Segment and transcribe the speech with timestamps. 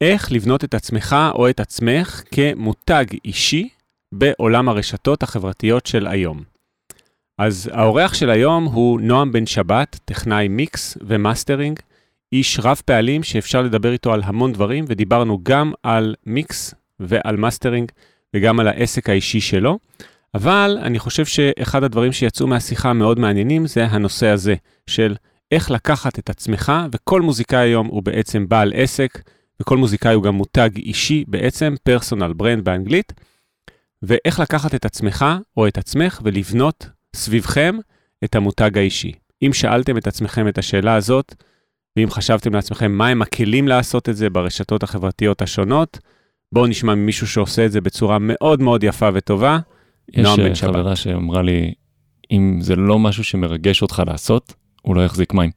[0.00, 3.68] איך לבנות את עצמך או את עצמך כמותג אישי
[4.12, 6.42] בעולם הרשתות החברתיות של היום.
[7.38, 11.78] אז האורח של היום הוא נועם בן שבת, טכנאי מיקס ומאסטרינג,
[12.32, 17.92] איש רב פעלים שאפשר לדבר איתו על המון דברים, ודיברנו גם על מיקס ועל מאסטרינג
[18.34, 19.78] וגם על העסק האישי שלו.
[20.34, 24.54] אבל אני חושב שאחד הדברים שיצאו מהשיחה מאוד מעניינים זה הנושא הזה
[24.86, 25.16] של
[25.52, 29.18] איך לקחת את עצמך, וכל מוזיקאי היום הוא בעצם בעל עסק,
[29.62, 33.12] וכל מוזיקאי הוא גם מותג אישי בעצם, פרסונל ברנד באנגלית,
[34.02, 35.24] ואיך לקחת את עצמך
[35.56, 37.76] או את עצמך ולבנות סביבכם
[38.24, 39.12] את המותג האישי.
[39.42, 41.34] אם שאלתם את עצמכם את השאלה הזאת,
[41.96, 45.98] ואם חשבתם לעצמכם מהם הכלים לעשות את זה ברשתות החברתיות השונות,
[46.52, 49.58] בואו נשמע ממישהו שעושה את זה בצורה מאוד מאוד יפה וטובה,
[50.16, 50.52] נועם בן שבת.
[50.52, 51.72] יש חברה שאמרה לי,
[52.30, 55.50] אם זה לא משהו שמרגש אותך לעשות, הוא לא יחזיק מים.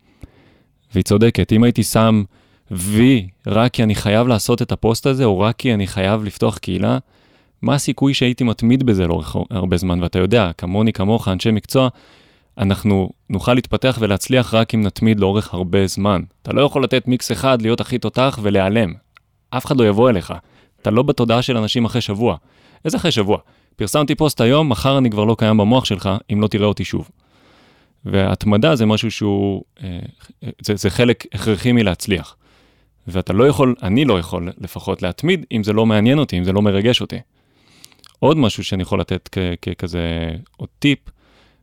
[0.93, 2.23] והיא צודקת, אם הייתי שם
[2.71, 6.57] וי רק כי אני חייב לעשות את הפוסט הזה, או רק כי אני חייב לפתוח
[6.57, 6.97] קהילה,
[7.61, 10.03] מה הסיכוי שהייתי מתמיד בזה לאורך הרבה זמן?
[10.03, 11.89] ואתה יודע, כמוני, כמוך, אנשי מקצוע,
[12.57, 16.21] אנחנו נוכל להתפתח ולהצליח רק אם נתמיד לאורך הרבה זמן.
[16.41, 18.93] אתה לא יכול לתת מיקס אחד, להיות הכי תותח ולהיעלם.
[19.49, 20.33] אף אחד לא יבוא אליך.
[20.81, 22.35] אתה לא בתודעה של אנשים אחרי שבוע.
[22.85, 23.37] איזה אחרי שבוע?
[23.75, 27.09] פרסמתי פוסט היום, מחר אני כבר לא קיים במוח שלך, אם לא תראה אותי שוב.
[28.05, 29.99] והתמדה זה משהו שהוא, אה,
[30.61, 32.35] זה, זה חלק הכרחי מלהצליח.
[33.07, 36.51] ואתה לא יכול, אני לא יכול לפחות להתמיד אם זה לא מעניין אותי, אם זה
[36.51, 37.19] לא מרגש אותי.
[38.19, 39.29] עוד משהו שאני יכול לתת
[39.61, 40.99] ככזה, עוד טיפ,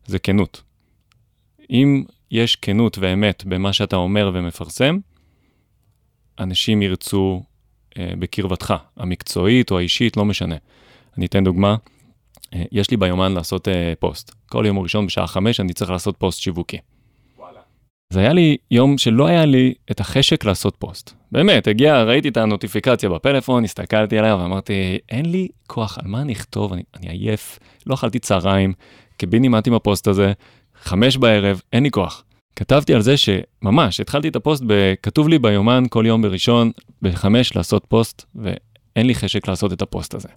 [0.06, 0.62] זה כנות.
[1.70, 4.98] אם יש כנות ואמת במה שאתה אומר ומפרסם,
[6.38, 7.42] אנשים ירצו
[7.98, 10.56] אה, בקרבתך, המקצועית או האישית, לא משנה.
[11.18, 11.76] אני אתן דוגמה,
[12.54, 14.34] אה, יש לי ביומן לעשות אה, פוסט.
[14.46, 16.78] כל יום ראשון בשעה חמש אני צריך לעשות פוסט שיווקי.
[18.12, 21.12] זה היה לי יום שלא היה לי את החשק לעשות פוסט.
[21.32, 26.32] באמת, הגיע, ראיתי את הנוטיפיקציה בפלאפון, הסתכלתי עליה ואמרתי, אין לי כוח, על מה אני
[26.32, 28.72] אכתוב, אני, אני עייף, לא אכלתי צהריים,
[29.16, 30.32] קיבינימט עם הפוסט הזה,
[30.82, 32.24] חמש בערב, אין לי כוח.
[32.56, 34.64] כתבתי על זה שממש, התחלתי את הפוסט,
[35.02, 36.70] כתוב לי ביומן כל יום בראשון,
[37.02, 40.28] בחמש לעשות פוסט, ואין לי חשק לעשות את הפוסט הזה.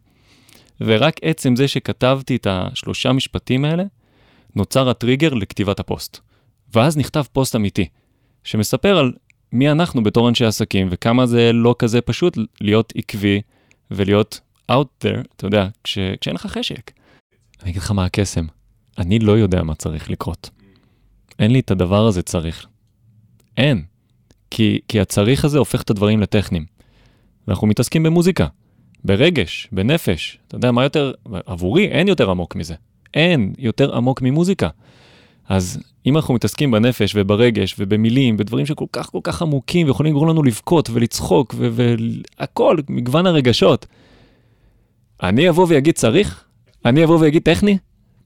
[0.81, 3.83] ורק עצם זה שכתבתי את השלושה משפטים האלה,
[4.55, 6.30] נוצר הטריגר לכתיבת הפוסט.
[6.73, 7.87] ואז נכתב פוסט אמיתי,
[8.43, 9.13] שמספר על
[9.51, 13.41] מי אנחנו בתור אנשי עסקים, וכמה זה לא כזה פשוט להיות עקבי
[13.91, 14.39] ולהיות
[14.71, 16.91] out there, אתה יודע, כש, כשאין לך חשק.
[17.61, 18.45] אני אגיד לך מה הקסם,
[18.97, 20.49] אני לא יודע מה צריך לקרות.
[21.39, 22.67] אין לי את הדבר הזה צריך.
[23.57, 23.83] אין.
[24.51, 26.65] כי, כי הצריך הזה הופך את הדברים לטכניים.
[27.47, 28.47] ואנחנו מתעסקים במוזיקה,
[29.03, 30.37] ברגש, בנפש.
[30.47, 31.11] אתה יודע מה יותר,
[31.45, 32.75] עבורי אין יותר עמוק מזה.
[33.13, 34.69] אין יותר עמוק ממוזיקה.
[35.49, 40.29] אז אם אנחנו מתעסקים בנפש וברגש ובמילים, בדברים שכל כך כל כך עמוקים ויכולים לגרום
[40.29, 43.85] לנו לבכות ולצחוק והכל, מגוון הרגשות,
[45.23, 46.43] אני אבוא ואגיד צריך?
[46.85, 47.77] אני אבוא ואגיד טכני?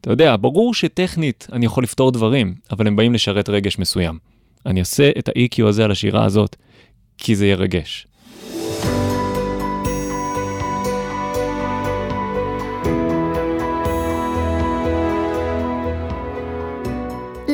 [0.01, 4.17] אתה יודע, ברור שטכנית אני יכול לפתור דברים, אבל הם באים לשרת רגש מסוים.
[4.65, 6.55] אני אעשה את ה-EQ הזה על השירה הזאת,
[7.17, 8.07] כי זה ירגש.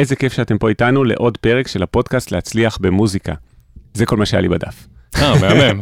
[0.00, 3.34] איזה כיף שאתם פה איתנו לעוד פרק של הפודקאסט להצליח במוזיקה.
[3.94, 4.86] זה כל מה שהיה לי בדף.
[5.16, 5.80] אה, מהמם,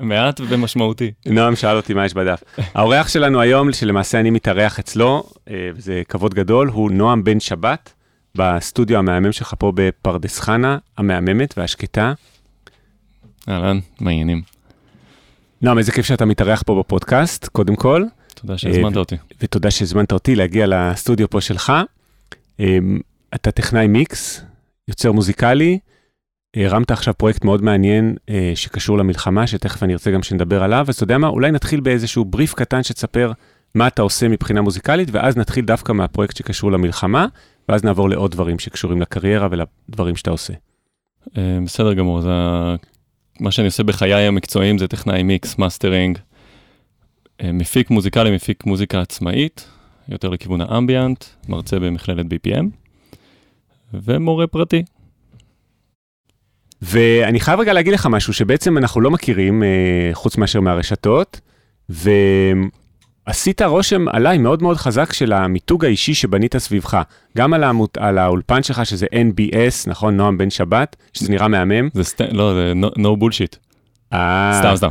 [0.00, 1.12] מעט ומשמעותי.
[1.26, 2.42] נועם שאל אותי מה יש בדף.
[2.74, 7.92] האורח שלנו היום, שלמעשה אני מתארח אצלו, אה, וזה כבוד גדול, הוא נועם בן שבת,
[8.34, 12.12] בסטודיו המהמם שלך פה בפרדס חנה, המהממת והשקטה.
[13.48, 14.42] אהלן, מעניינים.
[15.62, 18.04] נועם, איזה כיף שאתה מתארח פה בפודקאסט, קודם כל.
[18.34, 19.16] תודה שהזמנת אותי.
[19.40, 21.72] ותודה שהזמנת אותי להגיע לסטודיו פה שלך.
[23.34, 24.44] אתה טכנאי מיקס,
[24.88, 25.78] יוצר מוזיקלי,
[26.56, 30.94] הרמת עכשיו פרויקט מאוד מעניין אה, שקשור למלחמה, שתכף אני ארצה גם שנדבר עליו, אז
[30.94, 33.32] אתה יודע מה, אולי נתחיל באיזשהו בריף קטן שתספר
[33.74, 37.26] מה אתה עושה מבחינה מוזיקלית, ואז נתחיל דווקא מהפרויקט שקשור למלחמה,
[37.68, 40.52] ואז נעבור לעוד דברים שקשורים לקריירה ולדברים שאתה עושה.
[41.38, 42.30] אה, בסדר גמור, זה
[43.40, 46.18] מה שאני עושה בחיי המקצועיים זה טכנאי מיקס, מאסטרינג,
[47.40, 49.68] אה, מפיק מוזיקלי, מפיק מוזיקה עצמאית,
[50.08, 52.87] יותר לכיוון ה ambient, מרצה במכללת BPM.
[53.94, 54.82] ומורה פרטי.
[56.82, 61.40] ואני חייב רגע להגיד לך משהו שבעצם אנחנו לא מכירים, אה, חוץ מאשר מהרשתות,
[61.88, 67.02] ועשית רושם עליי מאוד מאוד חזק של המיתוג האישי שבנית סביבך.
[67.36, 71.88] גם על, המות, על האולפן שלך, שזה NBS, נכון, נועם בן שבת, שזה נראה מהמם.
[71.92, 72.20] זה סט...
[72.20, 73.56] לא, זה no, no bullshit.
[74.12, 74.88] אה, סתם, סתם.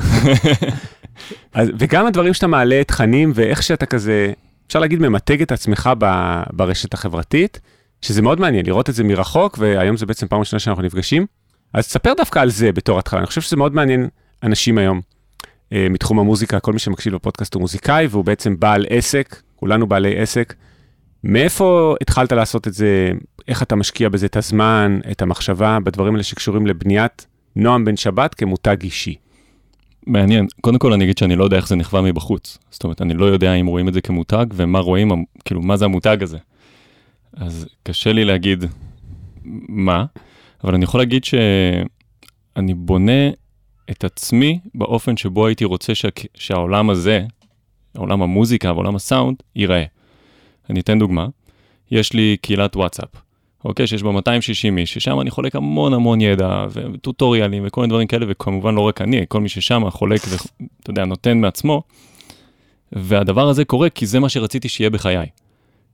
[1.53, 4.31] אז, וגם הדברים שאתה מעלה תכנים, ואיך שאתה כזה,
[4.67, 6.05] אפשר להגיד, ממתג את עצמך ב,
[6.53, 7.59] ברשת החברתית,
[8.01, 11.25] שזה מאוד מעניין לראות את זה מרחוק, והיום זה בעצם פעם ראשונה שאנחנו נפגשים.
[11.73, 14.07] אז תספר דווקא על זה בתור התחלה, אני חושב שזה מאוד מעניין
[14.43, 15.01] אנשים היום
[15.73, 20.19] אה, מתחום המוזיקה, כל מי שמקשיב לפודקאסט הוא מוזיקאי, והוא בעצם בעל עסק, כולנו בעלי
[20.19, 20.53] עסק.
[21.23, 23.11] מאיפה התחלת לעשות את זה?
[23.47, 28.35] איך אתה משקיע בזה את הזמן, את המחשבה, בדברים האלה שקשורים לבניית נועם בן שבת
[28.35, 29.15] כמותג אישי?
[30.07, 30.47] מעניין.
[30.61, 32.57] קודם כל אני אגיד שאני לא יודע איך זה נכווה מבחוץ.
[32.71, 35.85] זאת אומרת, אני לא יודע אם רואים את זה כמותג, ומה רואים, כאילו, מה זה
[35.85, 36.37] המותג הזה.
[37.39, 38.65] אז קשה לי להגיד
[39.69, 40.05] מה,
[40.63, 43.29] אבל אני יכול להגיד שאני בונה
[43.91, 46.07] את עצמי באופן שבו הייתי רוצה שה...
[46.33, 47.25] שהעולם הזה,
[47.97, 49.83] עולם המוזיקה ועולם הסאונד, ייראה.
[50.69, 51.27] אני אתן דוגמה.
[51.91, 53.09] יש לי קהילת וואטסאפ,
[53.65, 53.87] אוקיי?
[53.87, 58.25] שיש בה 260 איש, ששם אני חולק המון המון ידע וטוטוריאלים וכל מיני דברים כאלה,
[58.29, 61.83] וכמובן לא רק אני, כל מי ששם חולק ואתה יודע, נותן מעצמו.
[62.91, 65.27] והדבר הזה קורה כי זה מה שרציתי שיהיה בחיי,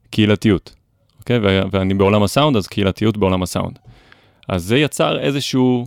[0.10, 0.83] קהילתיות.
[1.24, 1.40] אוקיי?
[1.72, 3.80] ואני בעולם הסאונד, אז קהילתיות בעולם הסאונד.
[4.50, 5.86] אז זה יצר איזשהו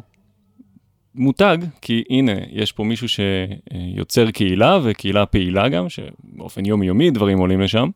[1.15, 7.61] מותג, כי הנה, יש פה מישהו שיוצר קהילה, וקהילה פעילה גם, שבאופן יומיומי דברים עולים
[7.61, 7.89] לשם.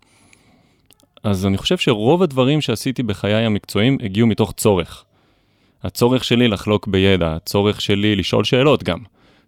[1.23, 5.05] אז אני חושב שרוב הדברים שעשיתי בחיי המקצועיים הגיעו מתוך צורך.
[5.83, 8.99] הצורך שלי לחלוק בידע, הצורך שלי לשאול שאלות גם.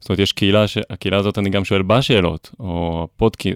[0.01, 0.79] זאת אומרת, יש קהילה, ש...
[0.91, 3.53] הקהילה הזאת אני גם שואל בה שאלות, או הפודקי...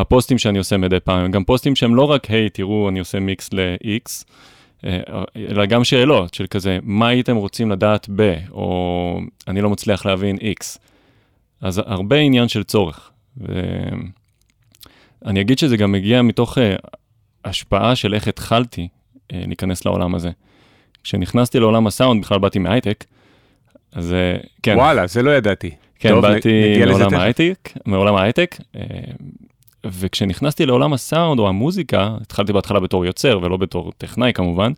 [0.00, 3.20] הפוסטים שאני עושה מדי פעם, גם פוסטים שהם לא רק, היי, hey, תראו, אני עושה
[3.20, 4.24] מיקס ל-X,
[4.84, 5.00] אה,
[5.36, 10.36] אלא גם שאלות של כזה, מה הייתם רוצים לדעת ב, או אני לא מצליח להבין
[10.36, 10.78] X.
[11.60, 13.10] אז הרבה עניין של צורך.
[13.36, 16.60] ואני אגיד שזה גם מגיע מתוך uh,
[17.44, 20.30] השפעה של איך התחלתי uh, להיכנס לעולם הזה.
[21.04, 23.04] כשנכנסתי לעולם הסאונד, בכלל באתי מהייטק,
[23.92, 24.76] אז uh, כן.
[24.76, 25.70] וואלה, זה לא ידעתי.
[25.98, 28.56] כן, טוב, באתי מעולם ההייטק, מעולם ההייטק,
[29.86, 34.72] וכשנכנסתי לעולם הסאונד או המוזיקה, התחלתי בהתחלה בתור יוצר ולא בתור טכנאי כמובן,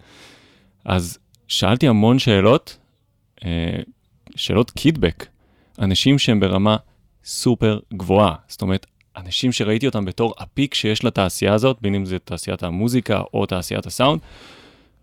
[0.84, 1.19] אז
[1.49, 2.78] שאלתי המון שאלות,
[3.44, 3.78] אה,
[4.37, 5.26] שאלות קידבק,
[5.78, 6.76] אנשים שהם ברמה
[7.25, 12.19] סופר גבוהה, זאת אומרת, אנשים שראיתי אותם בתור הפיק שיש לתעשייה הזאת, בין אם זה
[12.19, 14.20] תעשיית המוזיקה או תעשיית הסאונד,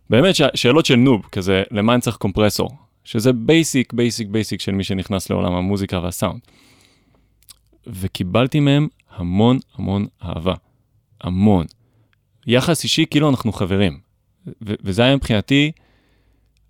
[0.09, 2.69] באמת שאלות של noob, כזה, למה אני צריך קומפרסור?
[3.03, 6.39] שזה basic, basic, basic של מי שנכנס לעולם המוזיקה והסאונד.
[7.87, 8.87] וקיבלתי מהם
[9.19, 10.53] המון המון אהבה.
[11.21, 11.65] המון.
[12.47, 13.99] יחס אישי כאילו אנחנו חברים.
[14.61, 15.71] וזה היה מבחינתי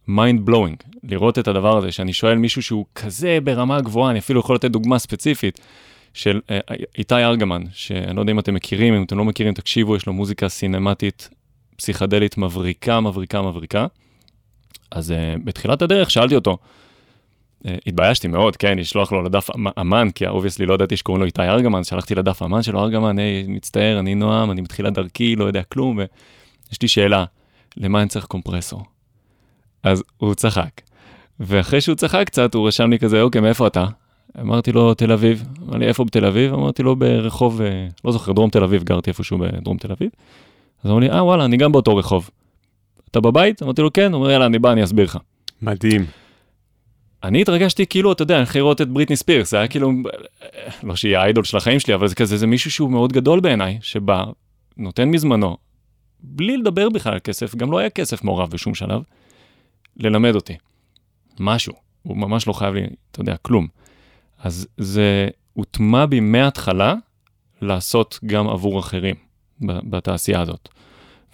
[0.09, 4.39] mind blowing, לראות את הדבר הזה, שאני שואל מישהו שהוא כזה ברמה גבוהה, אני אפילו
[4.39, 5.59] יכול לתת דוגמה ספציפית
[6.13, 9.95] של אה, איתי ארגמן, שאני לא יודע אם אתם מכירים, אם אתם לא מכירים, תקשיבו,
[9.95, 11.29] יש לו מוזיקה סינמטית
[11.75, 13.87] פסיכית מבריקה, מבריקה, מבריקה.
[14.91, 16.57] אז uh, בתחילת הדרך שאלתי אותו,
[17.65, 19.49] התביישתי מאוד, כן, לשלוח לו לדף
[19.81, 23.45] אמן, כי obviously לא ידעתי שקוראים לו איתי ארגמן, שלחתי לדף אמן שלו, ארגמן, היי,
[23.47, 27.25] מצטער, אני נועם, אני מתחילת דרכי, לא יודע כלום, ויש לי שאלה,
[27.77, 28.83] למה אני צריך קומפרסור?
[29.83, 30.81] אז הוא צחק.
[31.39, 33.85] ואחרי שהוא צחק קצת, הוא רשם לי כזה, אוקיי, מאיפה אתה?
[34.41, 35.43] אמרתי לו, תל אביב.
[35.67, 36.53] אמר לי, איפה בתל אביב?
[36.53, 40.09] אמרתי לו, ברחוב, אה, לא זוכר, דרום תל אביב, גרתי איפשהו בדרום תל אביב.
[40.83, 42.29] אז אמר לי, אה, וואלה, אני גם באותו רחוב.
[43.11, 43.63] אתה בבית?
[43.63, 44.13] אמרתי לו, כן.
[44.13, 45.17] הוא אומר, יאללה, אני בא, אני אסביר לך.
[45.61, 46.05] מדהים.
[47.23, 49.91] אני התרגשתי כאילו, אתה יודע, אני הולך לראות את בריטני ספירס, זה היה כאילו,
[50.83, 53.77] לא שהיא האיידול של החיים שלי, אבל זה כזה, זה מישהו שהוא מאוד גדול בעיניי,
[53.81, 54.23] שבא,
[54.77, 55.57] נותן מזמנו,
[56.19, 59.01] בלי לדבר בכלל על כסף, גם לא היה כסף מעורב בשום שלב,
[59.97, 60.57] ללמד אותי.
[61.39, 61.73] משהו,
[62.03, 63.67] הוא ממש לא חייב לי, אתה יודע, כלום.
[64.43, 66.95] אז זה הוטמע בי מההתחלה
[67.61, 69.15] לעשות גם עבור אחרים
[69.61, 70.69] בתעשייה הזאת.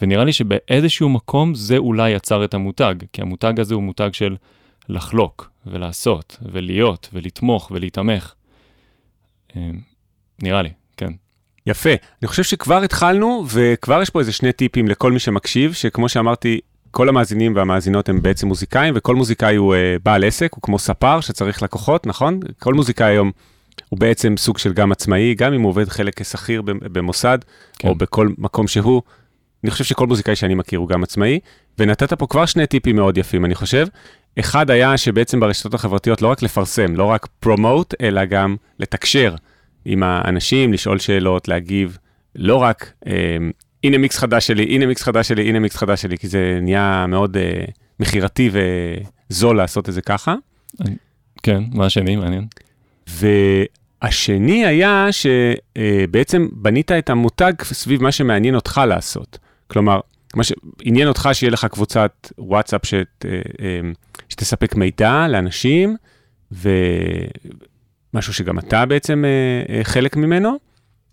[0.02, 4.36] ונראה לי שבאיזשהו מקום זה אולי יצר את המותג, כי המותג הזה הוא מותג של
[4.90, 8.34] לחלוק ולעשות ולהיות ולתמוך ולהיתמך.
[9.56, 9.80] אמ,
[10.42, 11.12] נראה לי, כן.
[11.68, 11.90] יפה.
[12.22, 16.60] אני חושב שכבר התחלנו, וכבר יש פה איזה שני טיפים לכל מי שמקשיב, שכמו שאמרתי,
[16.92, 21.22] כל המאזינים והמאזינות הם בעצם מוזיקאים, וכל מוזיקאי הוא uh, בעל עסק, הוא כמו ספר
[21.22, 22.40] שצריך לקוחות, נכון?
[22.60, 23.32] כל מוזיקאי היום
[23.90, 27.40] הוא בעצם סוג של גם עצמאי, גם אם הוא עובד חלק כשכיר במוסד,
[27.80, 27.88] כן.
[27.88, 29.02] או בכל מקום שהוא.
[29.64, 31.40] אני חושב שכל מוזיקאי שאני מכיר הוא גם עצמאי,
[31.80, 33.88] ונתת פה כבר שני טיפים מאוד יפים, אני חושב.
[34.40, 39.36] אחד היה שבעצם ברשתות החברתיות לא רק לפרסם, לא רק פרומוט, אלא גם לתקשר
[39.86, 41.98] עם האנשים, לשאול שאלות, להגיב,
[42.36, 43.38] לא רק, אה,
[43.84, 47.06] הנה מיקס חדש שלי, הנה מיקס חדש שלי, הנה מיקס חדש שלי, כי זה נהיה
[47.08, 47.66] מאוד אה,
[48.00, 48.50] מכירתי
[49.30, 50.36] זול לעשות את זה ככה.
[51.44, 52.16] כן, מה השני?
[52.16, 52.48] מעניין.
[53.08, 59.38] והשני היה שבעצם בנית את המותג סביב מה שמעניין אותך לעשות.
[59.68, 60.00] כלומר,
[60.36, 63.26] מה שעניין אותך שיהיה לך קבוצת וואטסאפ שת,
[64.30, 65.98] שתספק מידע לאנשים,
[66.52, 69.24] ומשהו שגם אתה בעצם
[69.84, 70.58] חלק ממנו,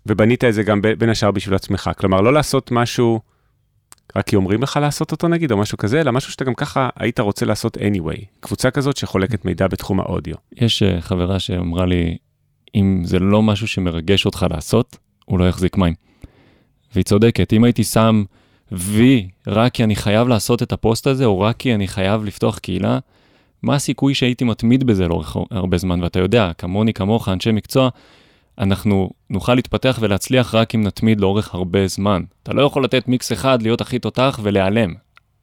[0.05, 1.91] ובנית את זה גם בין השאר בשביל עצמך.
[1.97, 3.19] כלומר, לא לעשות משהו
[4.15, 6.89] רק כי אומרים לך לעשות אותו נגיד, או משהו כזה, אלא משהו שאתה גם ככה
[6.95, 8.25] היית רוצה לעשות anyway.
[8.39, 10.35] קבוצה כזאת שחולקת מידע בתחום האודיו.
[10.55, 12.17] יש חברה שאמרה לי,
[12.75, 15.93] אם זה לא משהו שמרגש אותך לעשות, הוא לא יחזיק מים.
[16.93, 18.23] והיא צודקת, אם הייתי שם
[18.73, 22.57] וי רק כי אני חייב לעשות את הפוסט הזה, או רק כי אני חייב לפתוח
[22.57, 22.99] קהילה,
[23.63, 26.03] מה הסיכוי שהייתי מתמיד בזה לאורך הרבה זמן?
[26.03, 27.89] ואתה יודע, כמוני, כמוך, אנשי מקצוע,
[28.57, 32.23] אנחנו נוכל להתפתח ולהצליח רק אם נתמיד לאורך הרבה זמן.
[32.43, 34.93] אתה לא יכול לתת מיקס אחד, להיות הכי תותח ולהיעלם.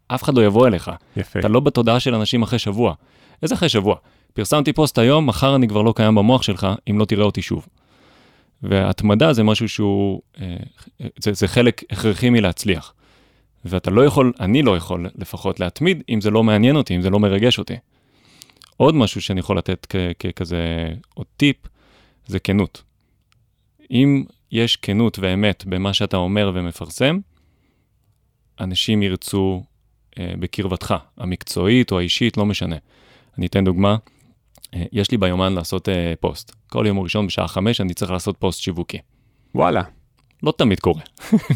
[0.09, 0.91] אף אחד לא יבוא אליך.
[1.17, 1.39] יפה.
[1.39, 2.95] אתה לא בתודעה של אנשים אחרי שבוע.
[3.43, 3.97] איזה אחרי שבוע?
[4.35, 7.67] פרסמתי פוסט היום, מחר אני כבר לא קיים במוח שלך, אם לא תראה אותי שוב.
[8.63, 10.57] והתמדה זה משהו שהוא, אה,
[11.19, 12.93] זה, זה חלק הכרחי מלהצליח.
[13.64, 17.11] ואתה לא יכול, אני לא יכול לפחות להתמיד, אם זה לא מעניין אותי, אם זה
[17.11, 17.75] לא מרגש אותי.
[18.76, 19.87] עוד משהו שאני יכול לתת
[20.19, 21.57] ככזה, עוד טיפ,
[22.26, 22.83] זה כנות.
[23.90, 27.19] אם יש כנות ואמת במה שאתה אומר ומפרסם,
[28.61, 29.62] אנשים ירצו
[30.19, 32.76] אה, בקרבתך, המקצועית או האישית, לא משנה.
[33.38, 33.97] אני אתן דוגמה,
[34.75, 36.52] אה, יש לי ביומן לעשות אה, פוסט.
[36.67, 38.99] כל יום ראשון בשעה חמש אני צריך לעשות פוסט שיווקי.
[39.55, 39.83] וואלה.
[40.43, 41.03] לא תמיד קורה.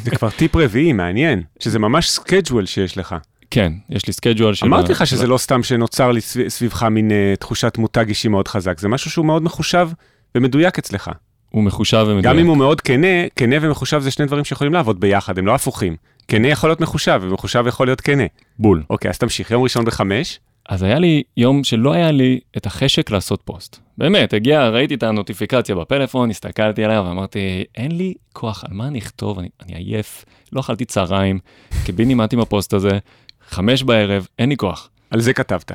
[0.05, 3.17] זה כבר טיפ רביעי, מעניין, שזה ממש scheduled שיש לך.
[3.50, 4.67] כן, יש לי schedule של...
[4.67, 8.81] אמרתי לך שזה לא סתם שנוצר לי סביבך מין uh, תחושת מותג אישי מאוד חזק,
[8.81, 9.88] זה משהו שהוא מאוד מחושב
[10.35, 11.11] ומדויק אצלך.
[11.50, 12.25] הוא מחושב ומדויק.
[12.25, 15.55] גם אם הוא מאוד כנה, כנה ומחושב זה שני דברים שיכולים לעבוד ביחד, הם לא
[15.55, 15.97] הפוכים.
[16.29, 18.25] כנה יכול להיות מחושב, ומחושב יכול להיות כנה.
[18.59, 18.83] בול.
[18.91, 20.41] אוקיי, אז תמשיך, יום ראשון בחמש.
[20.68, 23.78] אז היה לי יום שלא היה לי את החשק לעשות פוסט.
[23.99, 28.87] באמת, הגיע, ראיתי את ה notification בפלאפון, הסתכלתי עליה ואמרתי, אין לי כוח, על מה
[28.87, 31.38] אני אכתוב, אני, אני עייף, לא אכלתי צהריים,
[31.85, 32.99] קיבינימט עם הפוסט הזה,
[33.49, 34.90] חמש בערב, אין לי כוח.
[35.11, 35.73] על זה כתבת.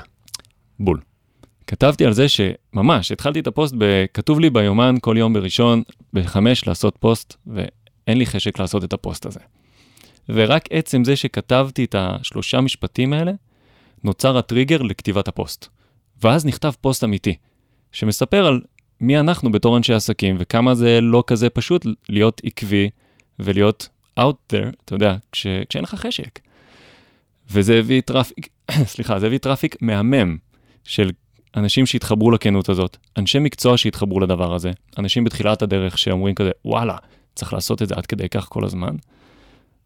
[0.79, 1.00] בול.
[1.67, 3.75] כתבתי על זה שממש, התחלתי את הפוסט,
[4.13, 9.25] כתוב לי ביומן כל יום בראשון, בחמש לעשות פוסט, ואין לי חשק לעשות את הפוסט
[9.25, 9.39] הזה.
[10.29, 13.31] ורק עצם זה שכתבתי את השלושה משפטים האלה,
[14.03, 15.68] נוצר הטריגר לכתיבת הפוסט.
[16.24, 17.36] ואז נכתב פוסט אמיתי,
[17.91, 18.62] שמספר על
[19.01, 22.89] מי אנחנו בתור אנשי עסקים, וכמה זה לא כזה פשוט להיות עקבי
[23.39, 23.89] ולהיות
[24.20, 26.39] out there, אתה יודע, כש, כשאין לך חשק.
[27.51, 28.48] וזה הביא טראפיק,
[28.94, 30.38] סליחה, זה הביא טראפיק מהמם
[30.84, 31.12] של
[31.56, 36.98] אנשים שהתחברו לכנות הזאת, אנשי מקצוע שהתחברו לדבר הזה, אנשים בתחילת הדרך שאומרים כזה, וואלה,
[37.36, 38.96] צריך לעשות את זה עד כדי כך כל הזמן.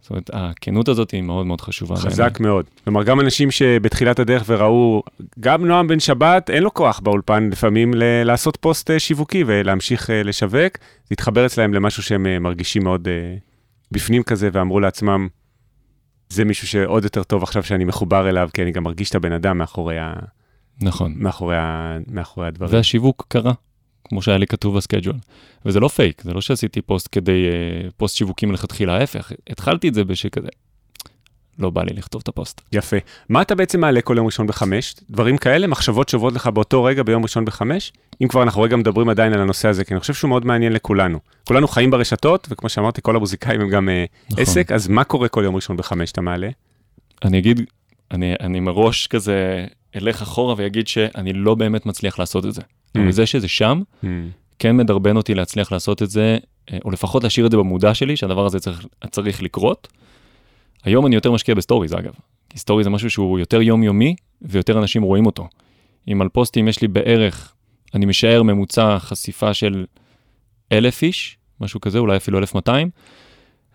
[0.04, 1.96] זאת אומרת, הכנות הזאת היא מאוד מאוד חשובה.
[1.96, 2.50] חזק בעיני.
[2.50, 2.66] מאוד.
[2.84, 5.04] כלומר, גם אנשים שבתחילת הדרך וראו,
[5.40, 10.10] גם נועם בן שבת, אין לו כוח באולפן לפעמים ל- לעשות פוסט אה, שיווקי ולהמשיך
[10.10, 13.08] uh, לשווק, זה התחבר אצלהם למשהו שהם uh, מרגישים מאוד
[13.92, 15.28] בפנים כזה, ואמרו לעצמם,
[16.30, 19.32] זה מישהו שעוד יותר טוב עכשיו שאני מחובר אליו, כי אני גם מרגיש את הבן
[19.32, 20.14] אדם מאחורי ה...
[20.82, 21.14] נכון.
[21.18, 21.98] מאחורי, ה...
[22.08, 22.74] מאחורי הדברים.
[22.74, 23.54] והשיווק קרה,
[24.10, 25.16] כמו שהיה לי כתוב ב schedule.
[25.66, 29.94] וזה לא פייק, זה לא שעשיתי פוסט כדי, uh, פוסט שיווקים מלכתחילה, ההפך, התחלתי את
[29.94, 30.48] זה בשכזה,
[31.60, 32.62] לא בא לי לכתוב את הפוסט.
[32.72, 32.98] יפה.
[33.30, 34.96] מה אתה בעצם מעלה כל יום ראשון בחמש?
[35.10, 35.68] דברים כאלה?
[35.68, 37.94] מחשבות שעוברות לך באותו רגע ביום ראשון בחמש?
[38.24, 40.74] אם כבר אנחנו רגע מדברים עדיין על הנושא הזה, כי אני חושב שהוא מאוד מעניין
[40.74, 41.20] לכולנו.
[41.48, 44.42] כולנו חיים ברשתות, וכמו שאמרתי, כל המוזיקאים הם גם uh, נכון.
[44.42, 46.50] עסק, אז מה קורה כל יום ראשון בחמש אתה מעלה?
[47.26, 47.62] אני אגיד,
[48.12, 52.62] אני, אני מראש כזה אלך אחורה ויגיד שאני לא באמת מצליח לעשות את זה.
[52.98, 53.02] Mm.
[53.02, 54.08] אבל זה שזה שם, mm.
[54.60, 56.38] כן מדרבן אותי להצליח לעשות את זה,
[56.72, 59.88] אה, או לפחות להשאיר את זה במודע שלי, שהדבר הזה צריך, צריך לקרות.
[60.84, 62.14] היום אני יותר משקיע בסטוריז אגב,
[62.50, 65.48] כי סטוריז זה משהו שהוא יותר יומיומי ויותר אנשים רואים אותו.
[66.12, 67.54] אם על פוסטים יש לי בערך,
[67.94, 69.86] אני משער ממוצע חשיפה של
[70.72, 72.90] אלף איש, משהו כזה, אולי אפילו 1200.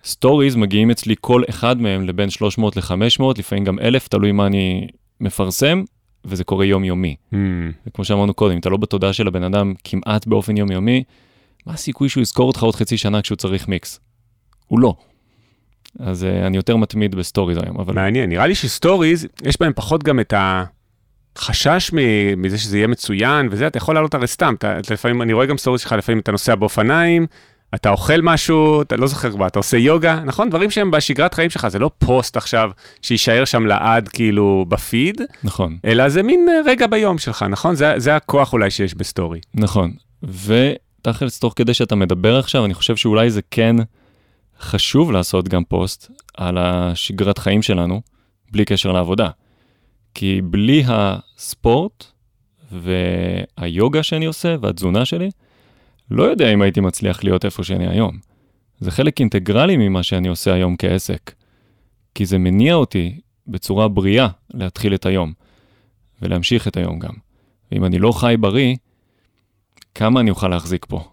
[0.04, 4.88] סטוריז מגיעים אצלי כל אחד מהם בין 300 ל-500, לפעמים גם 1,000, תלוי מה אני
[5.20, 5.84] מפרסם,
[6.28, 7.16] וזה קורה יומיומי.
[7.32, 7.36] Mm.
[7.86, 11.04] וכמו שאמרנו קודם, אתה לא בתודעה של הבן אדם כמעט באופן יומיומי,
[11.66, 14.00] מה הסיכוי שהוא יזכור אותך עוד חצי שנה כשהוא צריך מיקס?
[14.66, 14.94] הוא לא.
[15.98, 17.94] אז uh, אני יותר מתמיד בסטוריז היום, אבל...
[17.94, 20.34] מעניין, נראה לי שסטוריז, יש בהם פחות גם את
[21.36, 21.90] החשש
[22.36, 25.46] מזה שזה יהיה מצוין וזה, אתה יכול להעלות הרי סתם, אתה, אתה לפעמים, אני רואה
[25.46, 27.26] גם סטוריז שלך, לפעמים אתה נוסע באופניים,
[27.74, 30.50] אתה אוכל משהו, אתה לא זוכר מה, אתה עושה יוגה, נכון?
[30.50, 32.70] דברים שהם בשגרת חיים שלך, זה לא פוסט עכשיו
[33.02, 35.78] שיישאר שם לעד כאילו בפיד, נכון.
[35.84, 37.74] אלא זה מין אה, רגע ביום שלך, נכון?
[37.74, 39.40] זה, זה הכוח אולי שיש בסטורי.
[39.54, 43.76] נכון, ותכלס, תוך כדי שאתה מדבר עכשיו, אני חושב שאולי זה כן
[44.60, 48.00] חשוב לעשות גם פוסט על השגרת חיים שלנו,
[48.52, 49.28] בלי קשר לעבודה.
[50.14, 52.04] כי בלי הספורט
[52.72, 55.30] והיוגה שאני עושה והתזונה שלי,
[56.10, 58.18] לא יודע אם הייתי מצליח להיות איפה שאני היום.
[58.78, 61.34] זה חלק אינטגרלי ממה שאני עושה היום כעסק,
[62.14, 65.32] כי זה מניע אותי בצורה בריאה להתחיל את היום,
[66.22, 67.14] ולהמשיך את היום גם.
[67.72, 68.76] ואם אני לא חי בריא,
[69.94, 71.04] כמה אני אוכל להחזיק פה?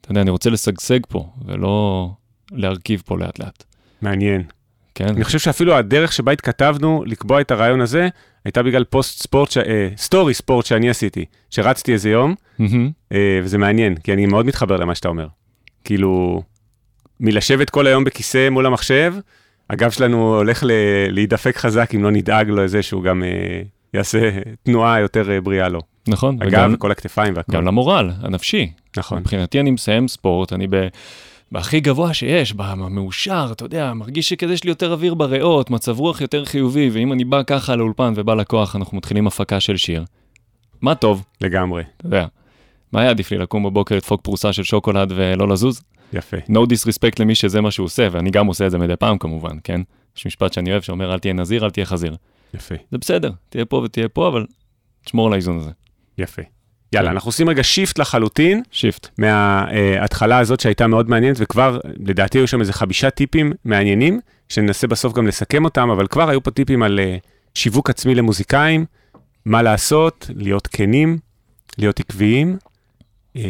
[0.00, 2.10] אתה יודע, אני רוצה לשגשג פה, ולא
[2.52, 3.64] להרכיב פה לאט לאט.
[4.02, 4.42] מעניין.
[4.96, 5.08] כן?
[5.08, 8.08] אני חושב שאפילו הדרך שבה התכתבנו לקבוע את הרעיון הזה,
[8.44, 9.58] הייתה בגלל פוסט ספורט, ש...
[9.58, 12.90] אה, סטורי ספורט שאני עשיתי, שרצתי איזה יום, מהמם.
[13.12, 15.26] אה, וזה מעניין, כי אני מאוד מתחבר למה שאתה אומר.
[15.84, 16.42] כאילו,
[17.20, 19.14] מלשבת כל היום בכיסא מול המחשב,
[19.70, 20.70] הגב שלנו הולך ל...
[21.08, 23.62] להידפק חזק אם לא נדאג לו לזה שהוא גם אה,
[23.94, 24.30] יעשה
[24.62, 25.80] תנועה יותר אה, בריאה לו.
[26.08, 27.52] נכון, הגב וגם וכל הכתפיים והכל.
[27.52, 28.72] גם למורל, הנפשי.
[28.96, 29.18] נכון.
[29.18, 30.74] מבחינתי אני מסיים ספורט, אני ב...
[31.52, 36.20] בהכי גבוה שיש, במאושר, אתה יודע, מרגיש שכזה יש לי יותר אוויר בריאות, מצב רוח
[36.20, 40.04] יותר חיובי, ואם אני בא ככה לאולפן ובא לקוח, אנחנו מתחילים הפקה של שיר.
[40.80, 41.82] מה טוב, לגמרי.
[41.96, 42.26] אתה יודע.
[42.92, 45.82] מה היה עדיף לי לקום בבוקר, לדפוק פרוסה של שוקולד ולא לזוז?
[46.12, 46.36] יפה.
[46.36, 49.56] no disrespect למי שזה מה שהוא עושה, ואני גם עושה את זה מדי פעם כמובן,
[49.64, 49.80] כן?
[50.16, 52.16] יש משפט שאני אוהב שאומר, אל תהיה נזיר, ואל תהיה חזיר.
[52.54, 52.74] יפה.
[52.90, 54.46] זה בסדר, תהיה פה ותהיה פה, אבל
[55.04, 55.70] תשמור על האיזון הזה.
[56.18, 56.42] יפה.
[56.92, 57.14] יאללה, כן.
[57.14, 59.08] אנחנו עושים רגע shift לחלוטין shift.
[59.18, 65.12] מההתחלה הזאת שהייתה מאוד מעניינת, וכבר, לדעתי היו שם איזה חמישה טיפים מעניינים, שננסה בסוף
[65.12, 67.16] גם לסכם אותם, אבל כבר היו פה טיפים על אה,
[67.54, 68.84] שיווק עצמי למוזיקאים,
[69.44, 71.18] מה לעשות, להיות כנים,
[71.78, 72.56] להיות עקביים,
[73.36, 73.42] אה,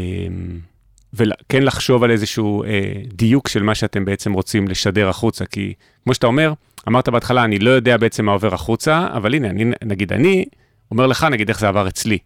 [1.14, 5.74] וכן לחשוב על איזשהו אה, דיוק של מה שאתם בעצם רוצים לשדר החוצה, כי
[6.04, 6.52] כמו שאתה אומר,
[6.88, 10.44] אמרת בהתחלה, אני לא יודע בעצם מה עובר החוצה, אבל הנה, אני, נגיד אני
[10.90, 12.18] אומר לך, נגיד איך זה עבר אצלי.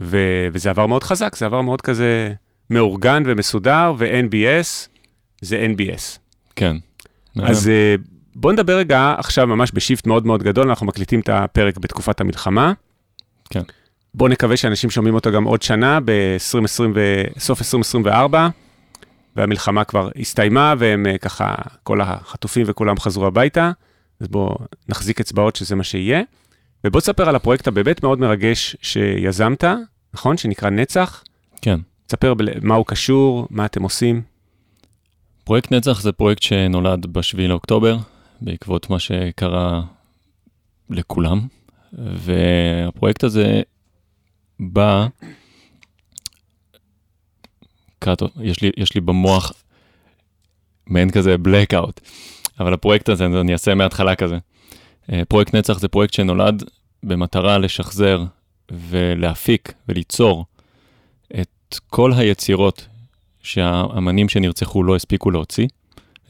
[0.00, 2.32] ו- וזה עבר מאוד חזק, זה עבר מאוד כזה
[2.70, 4.88] מאורגן ומסודר, ו-NBS
[5.40, 6.18] זה NBS.
[6.56, 6.76] כן.
[7.42, 7.94] אז אה,
[8.34, 12.72] בוא נדבר רגע עכשיו ממש בשיפט מאוד מאוד גדול, אנחנו מקליטים את הפרק בתקופת המלחמה.
[13.50, 13.62] כן.
[14.14, 18.48] בוא נקווה שאנשים שומעים אותו גם עוד שנה, ב-2020 וסוף 2024,
[19.36, 23.70] והמלחמה כבר הסתיימה, והם אה, ככה, כל החטופים וכולם חזרו הביתה,
[24.20, 24.56] אז בוא
[24.88, 26.22] נחזיק אצבעות שזה מה שיהיה.
[26.84, 29.64] ובוא תספר על הפרויקט הבאמת מאוד מרגש שיזמת,
[30.14, 30.36] נכון?
[30.36, 31.24] שנקרא נצח.
[31.62, 31.80] כן.
[32.06, 34.22] תספר מה הוא קשור, מה אתם עושים.
[35.44, 37.98] פרויקט נצח זה פרויקט שנולד ב-7 לאוקטובר,
[38.40, 39.82] בעקבות מה שקרה
[40.90, 41.46] לכולם,
[41.92, 43.62] והפרויקט הזה
[44.60, 45.06] בא,
[47.98, 49.52] קאטו, יש לי, יש לי במוח
[50.86, 52.00] מעין כזה blackout,
[52.60, 54.38] אבל הפרויקט הזה, אני אעשה מההתחלה כזה.
[55.12, 56.62] אה, פרויקט נצח זה פרויקט שנולד
[57.02, 58.24] במטרה לשחזר
[58.70, 60.44] ולהפיק וליצור
[61.40, 62.86] את כל היצירות
[63.42, 65.66] שהאמנים שנרצחו לא הספיקו להוציא.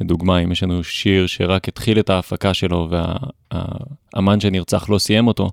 [0.00, 5.50] לדוגמה, אם יש לנו שיר שרק התחיל את ההפקה שלו והאמן שנרצח לא סיים אותו,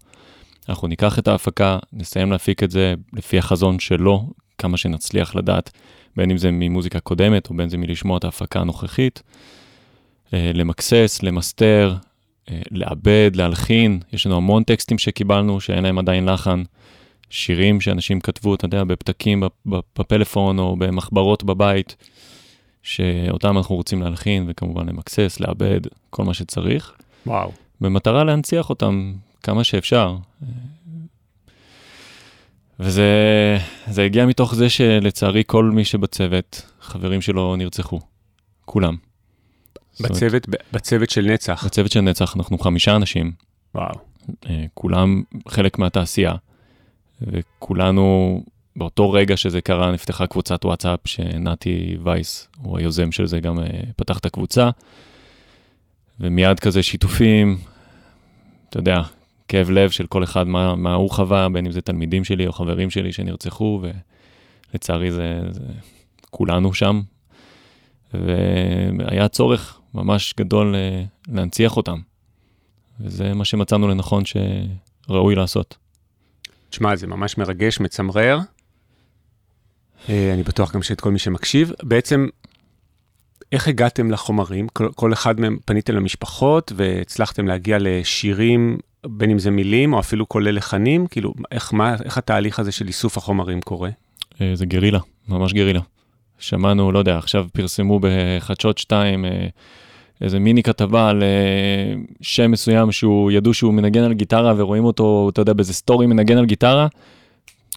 [0.69, 5.71] אנחנו ניקח את ההפקה, נסיים להפיק את זה לפי החזון שלו, כמה שנצליח לדעת,
[6.15, 9.23] בין אם זה ממוזיקה קודמת או בין אם זה מלשמוע את ההפקה הנוכחית,
[10.33, 11.95] אה, למקסס, למסתר,
[12.49, 16.63] לעבד, להלחין, יש לנו המון טקסטים שקיבלנו שאין להם עדיין לחן,
[17.29, 21.95] שירים שאנשים כתבו, אתה יודע, בפתקים בפ- בפלאפון או במחברות בבית,
[22.83, 26.93] שאותם אנחנו רוצים להלחין וכמובן למקסס, לעבד, כל מה שצריך,
[27.25, 27.51] וואו.
[27.81, 30.15] במטרה להנציח אותם כמה שאפשר.
[32.79, 33.07] וזה
[33.87, 37.99] זה הגיע מתוך זה שלצערי כל מי שבצוות, חברים שלו נרצחו,
[38.65, 38.95] כולם.
[40.01, 41.63] זאת אומרת, בצוות, בצוות של נצח.
[41.65, 43.31] בצוות של נצח אנחנו חמישה אנשים,
[43.75, 43.95] וואו.
[44.49, 46.33] אה, כולם חלק מהתעשייה,
[47.21, 48.43] וכולנו,
[48.75, 53.65] באותו רגע שזה קרה, נפתחה קבוצת וואטסאפ שנתי וייס, הוא היוזם של זה, גם אה,
[53.95, 54.69] פתח את הקבוצה,
[56.19, 57.57] ומיד כזה שיתופים,
[58.69, 59.01] אתה יודע,
[59.47, 62.51] כאב לב של כל אחד, מה, מה הוא חווה, בין אם זה תלמידים שלי או
[62.51, 63.81] חברים שלי שנרצחו,
[64.73, 65.63] ולצערי זה, זה
[66.29, 67.01] כולנו שם,
[68.13, 71.97] והיה צורך ממש גדול אה, להנציח אותם.
[72.99, 75.77] וזה מה שמצאנו לנכון שראוי לעשות.
[76.69, 78.39] תשמע, זה ממש מרגש, מצמרר.
[80.09, 81.71] אה, אני בטוח גם שאת כל מי שמקשיב.
[81.83, 82.27] בעצם,
[83.51, 84.67] איך הגעתם לחומרים?
[84.67, 90.29] כל, כל אחד מהם פניתם למשפחות והצלחתם להגיע לשירים, בין אם זה מילים או אפילו
[90.29, 91.07] כולל לחנים?
[91.07, 93.89] כאילו, איך, מה, איך התהליך הזה של איסוף החומרים קורה?
[94.41, 95.81] אה, זה גרילה, ממש גרילה.
[96.41, 99.47] שמענו, לא יודע, עכשיו פרסמו בחדשות 2 אה,
[100.21, 105.29] איזה מיני כתבה על אה, שם מסוים שהוא, ידעו שהוא מנגן על גיטרה ורואים אותו,
[105.33, 106.87] אתה יודע, באיזה סטורי מנגן על גיטרה,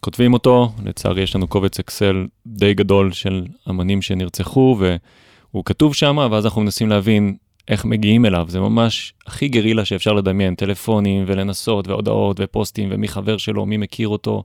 [0.00, 6.29] כותבים אותו, לצערי יש לנו קובץ אקסל די גדול של אמנים שנרצחו, והוא כתוב שם,
[6.31, 7.37] ואז אנחנו מנסים להבין
[7.68, 13.37] איך מגיעים אליו, זה ממש הכי גרילה שאפשר לדמיין, טלפונים ולנסות והודעות ופוסטים ומי חבר
[13.37, 14.42] שלו, מי מכיר אותו.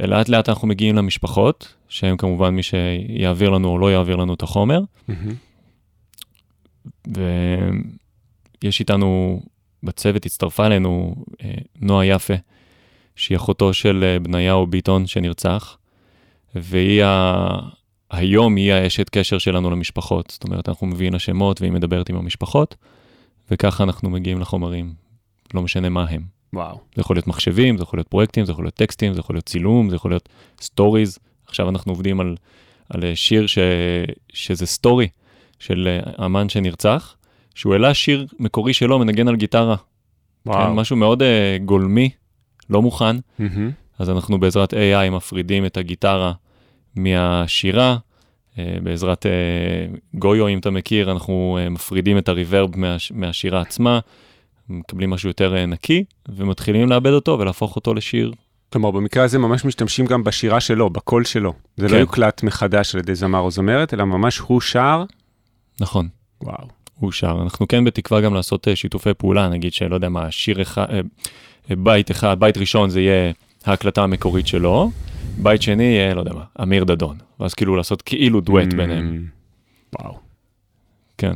[0.00, 4.42] לאט לאט אנחנו מגיעים למשפחות, שהם כמובן מי שיעביר לנו או לא יעביר לנו את
[4.42, 4.80] החומר.
[8.64, 9.40] ויש איתנו
[9.82, 12.34] בצוות, הצטרפה אלינו אה, נועה יפה,
[13.16, 15.78] שהיא אחותו של אה, בניהו ביטון שנרצח,
[16.54, 17.46] והיא ה...
[18.10, 20.30] היום היא האשת קשר שלנו למשפחות.
[20.30, 22.76] זאת אומרת, אנחנו מביאים לה שמות והיא מדברת עם המשפחות,
[23.50, 24.92] וככה אנחנו מגיעים לחומרים,
[25.54, 26.37] לא משנה מה הם.
[26.52, 26.80] וואו.
[26.94, 29.46] זה יכול להיות מחשבים, זה יכול להיות פרויקטים, זה יכול להיות טקסטים, זה יכול להיות
[29.46, 30.28] צילום, זה יכול להיות
[30.60, 31.18] סטוריז.
[31.46, 32.36] עכשיו אנחנו עובדים על,
[32.88, 33.58] על שיר ש,
[34.32, 35.08] שזה סטורי
[35.58, 37.16] של אמן שנרצח,
[37.54, 39.76] שהוא העלה שיר מקורי שלו, מנגן על גיטרה.
[40.46, 40.66] וואו.
[40.66, 41.24] כן, משהו מאוד uh,
[41.64, 42.10] גולמי,
[42.70, 43.16] לא מוכן.
[43.38, 43.70] מהמם.
[43.98, 46.32] אז אנחנו בעזרת AI מפרידים את הגיטרה
[46.96, 47.96] מהשירה.
[48.54, 53.98] Uh, בעזרת uh, Goyo, אם אתה מכיר, אנחנו uh, מפרידים את הריברב מהש, מהשירה עצמה,
[54.70, 58.32] מקבלים משהו יותר uh, נקי, ומתחילים לאבד אותו ולהפוך אותו לשיר.
[58.72, 61.52] כלומר, במקרה הזה ממש משתמשים גם בשירה שלו, בקול שלו.
[61.76, 61.98] זה לא כן.
[61.98, 65.04] יוקלט מחדש על ידי זמר או זמרת, אלא ממש הוא שר.
[65.80, 66.08] נכון.
[66.42, 66.68] וואו.
[66.94, 67.38] הוא שר.
[67.42, 71.00] אנחנו כן בתקווה גם לעשות אה, שיתופי פעולה, נגיד שלא יודע מה, שיר אחד, אה,
[71.70, 73.32] אה, בית אחד, בית ראשון זה יהיה
[73.64, 74.90] ההקלטה המקורית שלו,
[75.38, 77.16] בית שני יהיה, לא יודע מה, אמיר דדון.
[77.40, 79.28] ואז כאילו לעשות כאילו דואט ביניהם.
[79.94, 80.18] Mm, וואו.
[81.18, 81.32] כן.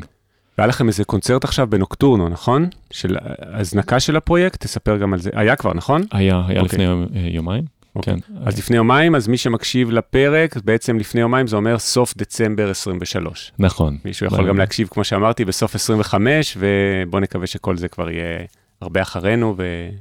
[0.58, 2.68] והיה לכם איזה קונצרט עכשיו בנוקטורנו, נכון?
[2.90, 5.30] של הזנקה של הפרויקט, תספר גם על זה.
[5.32, 6.02] היה כבר, נכון?
[6.12, 6.78] היה, היה אוקיי.
[6.78, 7.64] לפני אה, יומיים.
[7.96, 8.14] אוקיי.
[8.14, 8.34] כן.
[8.46, 13.52] אז לפני יומיים, אז מי שמקשיב לפרק, בעצם לפני יומיים זה אומר סוף דצמבר 23.
[13.58, 13.98] נכון.
[14.04, 18.44] מישהו יכול גם להקשיב, כמו שאמרתי, בסוף 25, ובוא נקווה שכל זה כבר יהיה
[18.80, 19.56] הרבה אחרינו,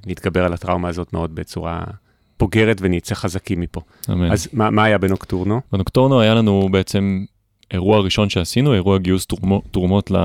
[0.05, 1.83] ונתגבר על הטראומה הזאת מאוד בצורה
[2.39, 3.81] בוגרת, ונצא חזקים מפה.
[4.11, 4.31] אמן.
[4.31, 5.61] אז מה, מה היה בנוקטורנו?
[5.71, 7.25] בנוקטורנו היה לנו בעצם
[7.73, 10.17] אירוע ראשון שעשינו, אירוע גיוס תרומו, תרומות ל,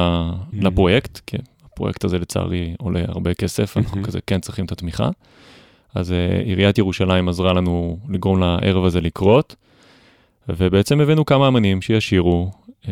[0.53, 4.07] לפרויקט, כי הפרויקט הזה לצערי עולה הרבה כסף, אנחנו Mhm.
[4.07, 5.09] כזה כן צריכים את התמיכה.
[5.95, 9.57] אז uh, עיריית ירושלים עזרה לנו לגרום לערב הזה לקרות,
[10.49, 12.51] ובעצם הבאנו כמה אמנים שישירו,
[12.83, 12.87] uh,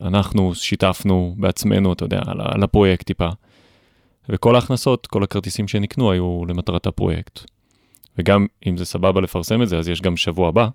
[0.00, 3.28] אנחנו שיתפנו בעצמנו, אתה יודע, על הפרויקט טיפה,
[4.28, 7.40] וכל ההכנסות, כל הכרטיסים שנקנו היו למטרת הפרויקט.
[8.18, 10.68] וגם אם זה סבבה לפרסם את זה, אז יש גם שבוע הבא,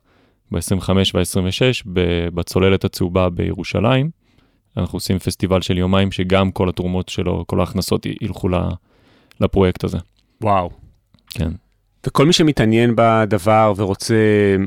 [0.51, 1.81] ב-25 וה-26
[2.33, 4.09] בצוללת הצהובה בירושלים.
[4.77, 8.49] אנחנו עושים פסטיבל של יומיים שגם כל התרומות שלו, כל ההכנסות ילכו
[9.41, 9.97] לפרויקט הזה.
[10.41, 10.69] וואו.
[11.29, 11.51] כן.
[12.07, 14.15] וכל מי שמתעניין בדבר ורוצה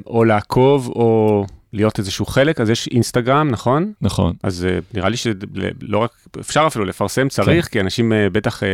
[0.06, 3.92] או לעקוב או להיות איזשהו חלק, אז יש אינסטגרם, נכון?
[4.00, 4.34] נכון.
[4.42, 8.66] אז uh, נראה לי שלא רק, אפשר אפילו לפרסם, צריך, כי אנשים uh, בטח uh,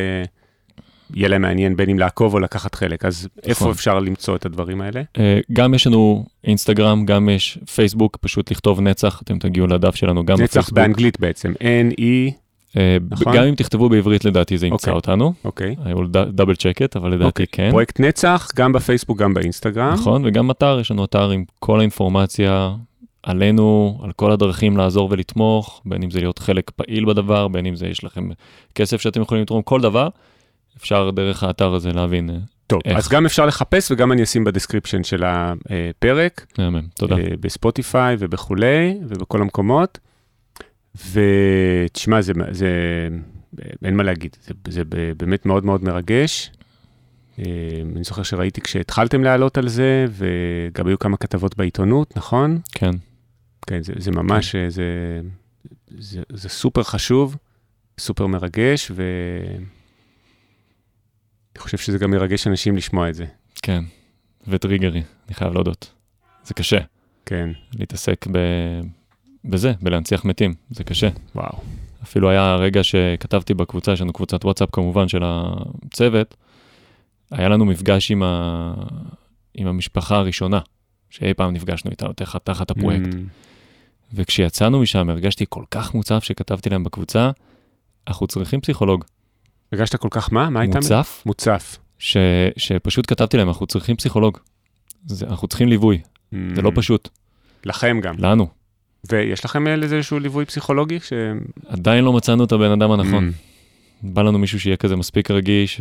[1.14, 3.04] יהיה להם מעניין בין אם לעקוב או לקחת חלק.
[3.04, 3.70] אז איפה נכון.
[3.70, 5.02] אפשר למצוא את הדברים האלה?
[5.18, 10.24] אה, גם יש לנו אינסטגרם, גם יש פייסבוק, פשוט לכתוב נצח, אתם תגיעו לדף שלנו
[10.24, 10.74] גם נצח בפייסבוק.
[10.74, 12.32] באנגלית בעצם, N-E,
[12.76, 13.36] אה, נכון?
[13.36, 14.92] גם אם תכתבו בעברית לדעתי זה ימצא אוקיי.
[14.92, 15.32] אותנו.
[15.44, 15.76] אוקיי.
[15.84, 17.46] I will double check it, אבל לדעתי אוקיי.
[17.52, 17.70] כן.
[17.70, 19.92] פרויקט נצח, גם בפייסבוק, גם באינסטגרם.
[19.92, 22.74] נכון, וגם אתר, יש לנו אתר עם כל האינפורמציה
[23.22, 27.76] עלינו, על כל הדרכים לעזור ולתמוך, בין אם זה להיות חלק פעיל בדבר, בין אם
[27.76, 28.28] זה יש לכם
[28.74, 30.08] כסף שאתם יכולים לתרום, כל דבר,
[30.78, 32.30] אפשר דרך האתר הזה להבין.
[32.30, 32.36] אה,
[32.66, 32.96] טוב, איך?
[32.98, 37.16] אז גם אפשר לחפש וגם אני אשים ב description של הפרק, מהמם, תודה.
[37.16, 39.98] אה, בספוטיפיי וכולי, ובכל המקומות.
[41.12, 42.68] ותשמע, זה, זה,
[43.84, 44.82] אין מה להגיד, זה, זה
[45.16, 46.50] באמת מאוד מאוד מרגש.
[47.38, 47.44] אה,
[47.94, 52.60] אני זוכר שראיתי כשהתחלתם להעלות על זה, וגם היו כמה כתבות בעיתונות, נכון?
[52.72, 52.90] כן,
[53.66, 54.84] כן, זה, זה ממש, אה, זה,
[55.98, 57.36] זה, זה סופר חשוב,
[57.98, 58.90] סופר מרגש,
[61.56, 63.24] ואני חושב שזה גם מרגש אנשים לשמוע את זה.
[63.62, 63.84] כן,
[64.48, 65.92] וטריגרי, אני חייב להודות.
[66.44, 66.78] זה קשה,
[67.26, 68.38] כן, להתעסק ב...
[69.44, 71.08] בזה, בלהנציח מתים, זה קשה.
[71.34, 71.58] וואו.
[72.02, 76.36] אפילו היה רגע שכתבתי בקבוצה, יש לנו קבוצת וואטסאפ כמובן של הצוות,
[77.30, 78.74] היה לנו מפגש עם, ה...
[79.54, 80.60] עם המשפחה הראשונה,
[81.10, 83.14] שאי פעם נפגשנו איתה תחת, תחת הפרויקט.
[83.14, 83.16] Mm,
[84.14, 87.30] וכשיצאנו משם הרגשתי כל כך מוצף שכתבתי להם בקבוצה,
[88.08, 89.04] אנחנו צריכים פסיכולוג.
[89.72, 90.50] הרגשת כל כך מה?
[90.50, 90.78] מה הייתה?
[90.78, 91.76] מוצף, מוצף.
[91.98, 92.16] ש...
[92.56, 94.38] שפשוט כתבתי להם, אנחנו צריכים פסיכולוג.
[95.06, 96.00] זה, אנחנו צריכים ליווי,
[96.32, 97.08] זה לא Mm, פשוט,
[97.64, 98.14] לכם גם.
[98.18, 98.46] לנו.
[99.10, 101.00] ויש לכם איזשהו ליווי פסיכולוגי?
[101.00, 101.12] ש...
[101.66, 103.28] עדיין לא מצאנו את הבן אדם הנכון.
[103.30, 103.32] Mm,
[104.02, 105.80] בא לנו מישהו שיהיה כזה מספיק רגיש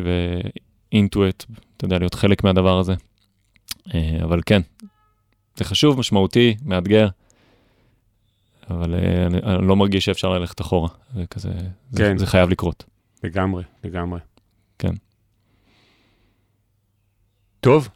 [0.92, 1.46] ואינטואט,
[1.78, 2.94] אתה יודע, להיות חלק מהדבר הזה.
[3.96, 4.62] אה, אבל כן,
[5.58, 7.08] זה חשוב, משמעותי, מאתגר,
[8.70, 10.90] אבל אה, אני, אני לא מרגיש שאפשר ללכת אחורה.
[11.16, 11.50] זה כזה,
[11.92, 12.18] זה, כן.
[12.18, 12.84] זה חייב לקרות.
[13.26, 14.20] לגמרי, לגמרי.
[14.80, 14.94] כן.
[17.60, 17.90] טוב,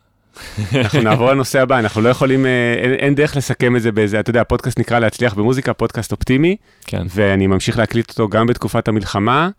[0.76, 4.20] אנחנו נעבור לנושא הבא, אנחנו לא יכולים, אה, אין, אין דרך לסכם את זה באיזה,
[4.20, 8.88] אתה יודע, הפודקאסט נקרא להצליח במוזיקה, פודקאסט אופטימי, כן, ואני ממשיך להקליט אותו גם בתקופת
[8.88, 9.50] המלחמה,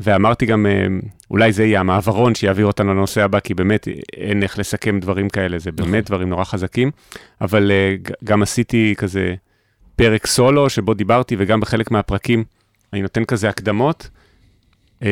[0.00, 0.86] ואמרתי גם, אה,
[1.30, 5.58] אולי זה יהיה המעברון שיעביר אותנו לנושא הבא, כי באמת אין איך לסכם דברים כאלה,
[5.58, 5.90] זה נכון.
[5.90, 6.90] באמת דברים נורא חזקים,
[7.40, 9.34] אבל אה, גם עשיתי כזה
[9.96, 12.44] פרק סולו, שבו דיברתי, וגם בחלק מהפרקים
[12.92, 14.10] אני נותן כזה הקדמות.
[15.02, 15.08] אה,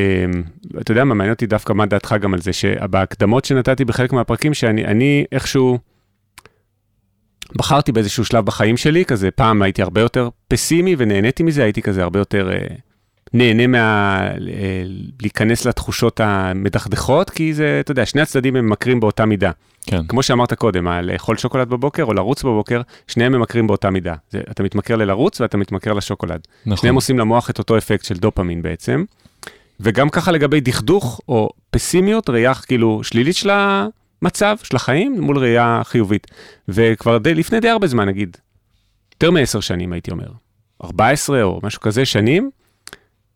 [0.80, 4.54] אתה יודע מה, מעניין אותי דווקא מה דעתך גם על זה, שבהקדמות שנתתי בחלק מהפרקים,
[4.54, 5.78] שאני אני איכשהו
[7.56, 12.02] בחרתי באיזשהו שלב בחיים שלי, כזה פעם הייתי הרבה יותר פסימי ונהניתי מזה, הייתי כזה
[12.02, 12.66] הרבה יותר אה,
[13.32, 14.20] נהנה מה...
[14.20, 14.82] אה,
[15.22, 19.50] להיכנס לתחושות המדכדכות, כי זה, אתה יודע, שני הצדדים הם ממכרים באותה מידה.
[19.86, 24.14] כן, כמו שאמרת קודם, לאכול שוקולד בבוקר או לרוץ בבוקר, שניהם ממכרים באותה מידה.
[24.30, 26.40] זה, אתה מתמכר ללרוץ ואתה מתמכר לשוקולד.
[26.66, 26.76] נכון.
[26.76, 29.04] שניהם עושים למוח את אותו אפקט של דופמין בעצם.
[29.80, 35.80] וגם ככה לגבי דכדוך או פסימיות, ראייה כאילו שלילית של המצב, של החיים, מול ראייה
[35.84, 36.26] חיובית.
[36.68, 38.36] וכבר די, לפני די הרבה זמן, נגיד,
[39.14, 40.28] יותר מעשר שנים הייתי אומר,
[40.84, 42.50] 14 או משהו כזה שנים,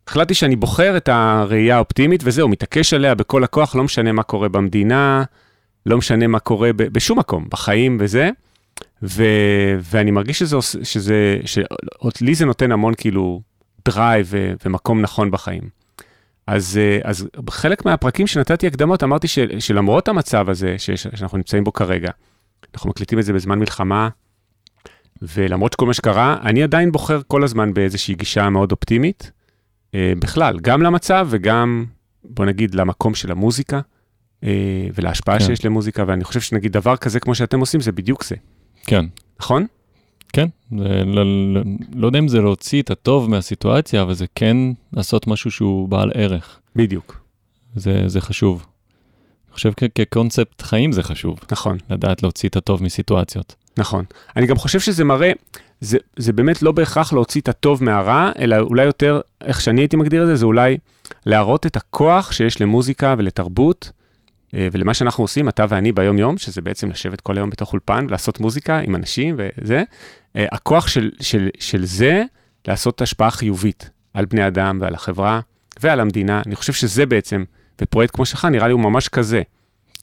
[0.08, 4.48] החלטתי שאני בוחר את הראייה האופטימית וזהו, מתעקש עליה בכל הכוח, לא משנה מה קורה
[4.48, 5.24] במדינה,
[5.86, 8.30] לא משנה מה קורה ב- בשום מקום, בחיים וזה.
[9.02, 9.24] ו,
[9.80, 11.36] ואני מרגיש שזה, שזה,
[12.14, 13.42] שלי זה נותן המון כאילו
[13.84, 15.81] drive ו, ומקום נכון בחיים.
[16.46, 21.64] אז, אה, אז בחלק מהפרקים שנתתי הקדמות אמרתי ש, שלמרות המצב הזה שיש, שאנחנו נמצאים
[21.64, 22.10] בו כרגע,
[22.74, 24.08] אנחנו מקליטים את זה בזמן מלחמה,
[25.22, 29.30] ולמרות שכל מה שקרה, אני עדיין בוחר כל הזמן באיזושהי גישה מאוד אופטימית,
[29.94, 31.84] אה, בכלל, גם למצב וגם,
[32.24, 33.80] בוא נגיד, למקום של המוזיקה,
[34.44, 35.44] אה, ולהשפעה כן.
[35.44, 38.36] שיש למוזיקה, ואני חושב שנגיד דבר כזה כמו שאתם עושים, זה בדיוק זה,
[38.86, 39.04] כן,
[39.40, 39.66] נכון?
[40.32, 40.48] כן.
[40.78, 41.60] זה, לא, לא,
[41.94, 44.56] לא יודע אם זה להוציא את הטוב מהסיטואציה, אבל זה כן
[44.92, 46.58] לעשות משהו שהוא בעל ערך.
[46.76, 47.20] בדיוק,
[47.76, 48.66] זה, זה חשוב.
[49.48, 51.78] אני חושב כ- כקונספט חיים זה חשוב, נכון.
[51.90, 53.54] לדעת להוציא את הטוב מסיטואציות.
[53.78, 54.04] נכון.
[54.36, 55.32] אני גם חושב שזה מראה,
[55.80, 59.96] זה, זה באמת לא בהכרח להוציא את הטוב מהרע, אלא אולי יותר, איך שאני הייתי
[59.96, 60.78] מגדיר את זה, זה אולי
[61.26, 63.90] להראות את הכוח שיש למוזיקה ולתרבות,
[64.54, 68.40] אה, ולמה שאנחנו עושים, אתה ואני ביום-יום, שזה בעצם לשבת כל היום בתוך אולפן ולעשות
[68.40, 69.82] מוזיקה עם אנשים וזה,
[70.34, 72.24] הכוח של, של, של זה
[72.68, 75.40] לעשות השפעה חיובית על בני אדם ועל החברה
[75.80, 76.42] ועל המדינה.
[76.46, 77.44] אני חושב שזה בעצם,
[77.82, 79.42] ופרויקט כמו שלך, נראה לי הוא ממש כזה.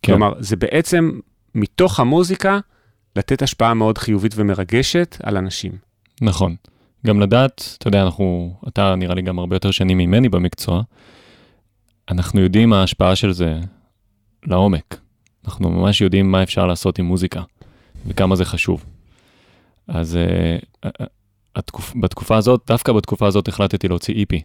[0.02, 0.12] כן.
[0.12, 1.20] כלומר, זה בעצם
[1.56, 2.60] מתוך המוזיקה
[3.15, 5.72] לתת השפעה מאוד חיובית ומרגשת על אנשים.
[6.22, 6.56] נכון.
[7.06, 10.82] גם לדעת, אתה יודע, אנחנו, אתה נראה לי גם הרבה יותר שנים ממני במקצוע,
[12.10, 13.60] אנחנו יודעים מה ההשפעה של זה
[14.46, 15.00] לעומק.
[15.46, 17.42] אנחנו ממש יודעים מה אפשר לעשות עם מוזיקה,
[18.08, 18.86] וכמה זה חשוב.
[19.89, 20.17] אז
[20.84, 20.89] uh,
[21.56, 24.38] התקופ, בתקופה הזאת, דווקא בתקופה הזאת החלטתי להוציא EP,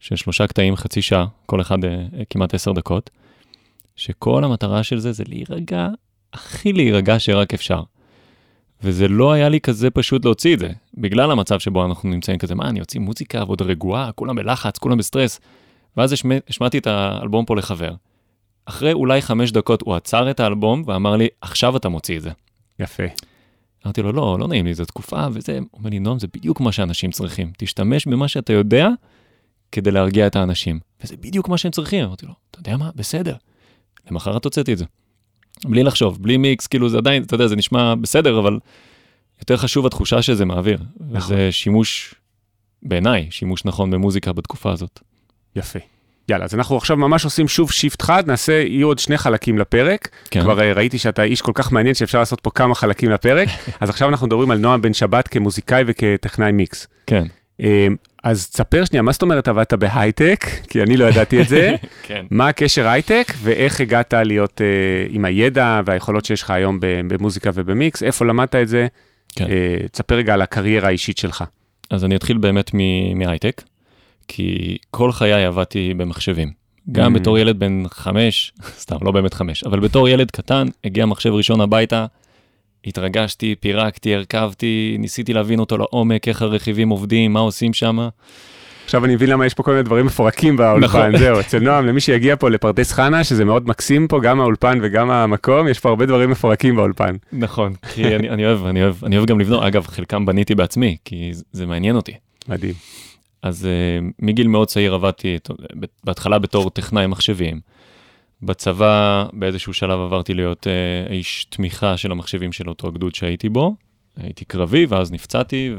[0.00, 1.88] של שלושה קטעים, חצי שעה, כל אחד uh,
[2.30, 3.10] כמעט עשר דקות,
[3.96, 5.88] שכל המטרה של זה זה להירגע,
[6.32, 7.82] הכי להירגע שרק אפשר.
[8.82, 12.54] וזה לא היה לי כזה פשוט להוציא את זה, בגלל המצב שבו אנחנו נמצאים כזה,
[12.54, 15.40] מה, אני אוציא מוזיקה ועוד רגועה, כולם בלחץ, כולם בסטרס.
[15.96, 17.94] ואז השמע, השמעתי את האלבום פה לחבר.
[18.64, 22.30] אחרי אולי חמש דקות הוא עצר את האלבום ואמר לי, עכשיו אתה מוציא את זה.
[22.78, 23.02] יפה.
[23.84, 25.58] אמרתי לו, לא, לא נעים לי, זו תקופה וזה.
[25.58, 27.52] הוא אומר לי, נועם, זה בדיוק מה שאנשים צריכים.
[27.58, 28.88] תשתמש במה שאתה יודע
[29.72, 30.80] כדי להרגיע את האנשים.
[31.04, 32.04] וזה בדיוק מה שהם צריכים.
[32.04, 32.90] אמרתי לו, אתה יודע מה?
[32.94, 33.36] בסדר.
[34.10, 34.84] למחרת הוצאתי את זה.
[35.64, 38.58] בלי לחשוב, בלי מיקס, כאילו זה עדיין, אתה יודע, זה נשמע בסדר, אבל
[39.40, 40.78] יותר חשוב התחושה שזה מעביר.
[41.00, 41.36] נכון.
[41.36, 42.14] וזה שימוש,
[42.82, 45.00] בעיניי, שימוש נכון במוזיקה בתקופה הזאת.
[45.56, 45.78] יפה.
[46.28, 50.08] יאללה, אז אנחנו עכשיו ממש עושים שוב שיפט חד, נעשה, יהיו עוד שני חלקים לפרק.
[50.30, 53.48] כן, כבר אה, ראיתי שאתה איש כל כך מעניין שאפשר לעשות פה כמה חלקים לפרק.
[53.80, 56.86] אז עכשיו אנחנו מדברים על נועם בן שבת כמוזיקאי וכטכנאי מיקס.
[57.06, 57.24] כן,
[57.62, 57.86] אה,
[58.24, 60.44] אז תספר שנייה, מה זאת אומרת עבדת בהייטק?
[60.68, 61.74] כי אני לא ידעתי את זה.
[62.06, 62.24] כן.
[62.30, 68.02] מה הקשר הייטק ואיך הגעת להיות uh, עם הידע והיכולות שיש לך היום במוזיקה ובמיקס,
[68.02, 68.86] איפה למדת את זה?
[69.36, 69.44] כן.
[69.44, 71.44] Uh, תספר רגע על הקריירה האישית שלך.
[71.90, 73.62] אז אני אתחיל באמת מ- מהייטק,
[74.28, 76.50] כי כל חיי עבדתי במחשבים.
[76.92, 77.18] גם Mm.
[77.18, 81.60] בתור ילד בן חמש, סתם, לא באמת חמש, אבל בתור ילד קטן, הגיע מחשב ראשון
[81.60, 82.06] הביתה,
[82.86, 88.08] התרגשתי, פירקתי, הרכבתי, ניסיתי להבין אותו לעומק, איך הרכיבים עובדים, מה עושים שם.
[88.84, 91.16] עכשיו אני מבין למה יש פה כל מיני דברים מפורקים באולפן, נכון.
[91.18, 95.10] זהו, אצל נועם, למי שיגיע פה לפרדס חנה, שזה מאוד מקסים פה, גם האולפן וגם
[95.10, 97.16] המקום, יש פה הרבה דברים מפורקים באולפן.
[97.32, 100.96] נכון, כי אני, אני אוהב, אני אוהב, אני אוהב גם לבנות, אגב, חלקם בניתי בעצמי,
[101.04, 102.12] כי זה- זה מעניין אותי.
[102.48, 102.74] מדהים.
[103.42, 105.50] אז uh, מגיל מאוד צעיר עבדתי את-
[106.04, 107.60] בהתחלה בתור טכנאי מחשבים.
[108.42, 113.74] בצבא באיזשהו שלב עברתי להיות uh, איש תמיכה של המחשבים של אותו הגדוד שהייתי בו.
[114.16, 115.70] הייתי קרבי ואז נפצעתי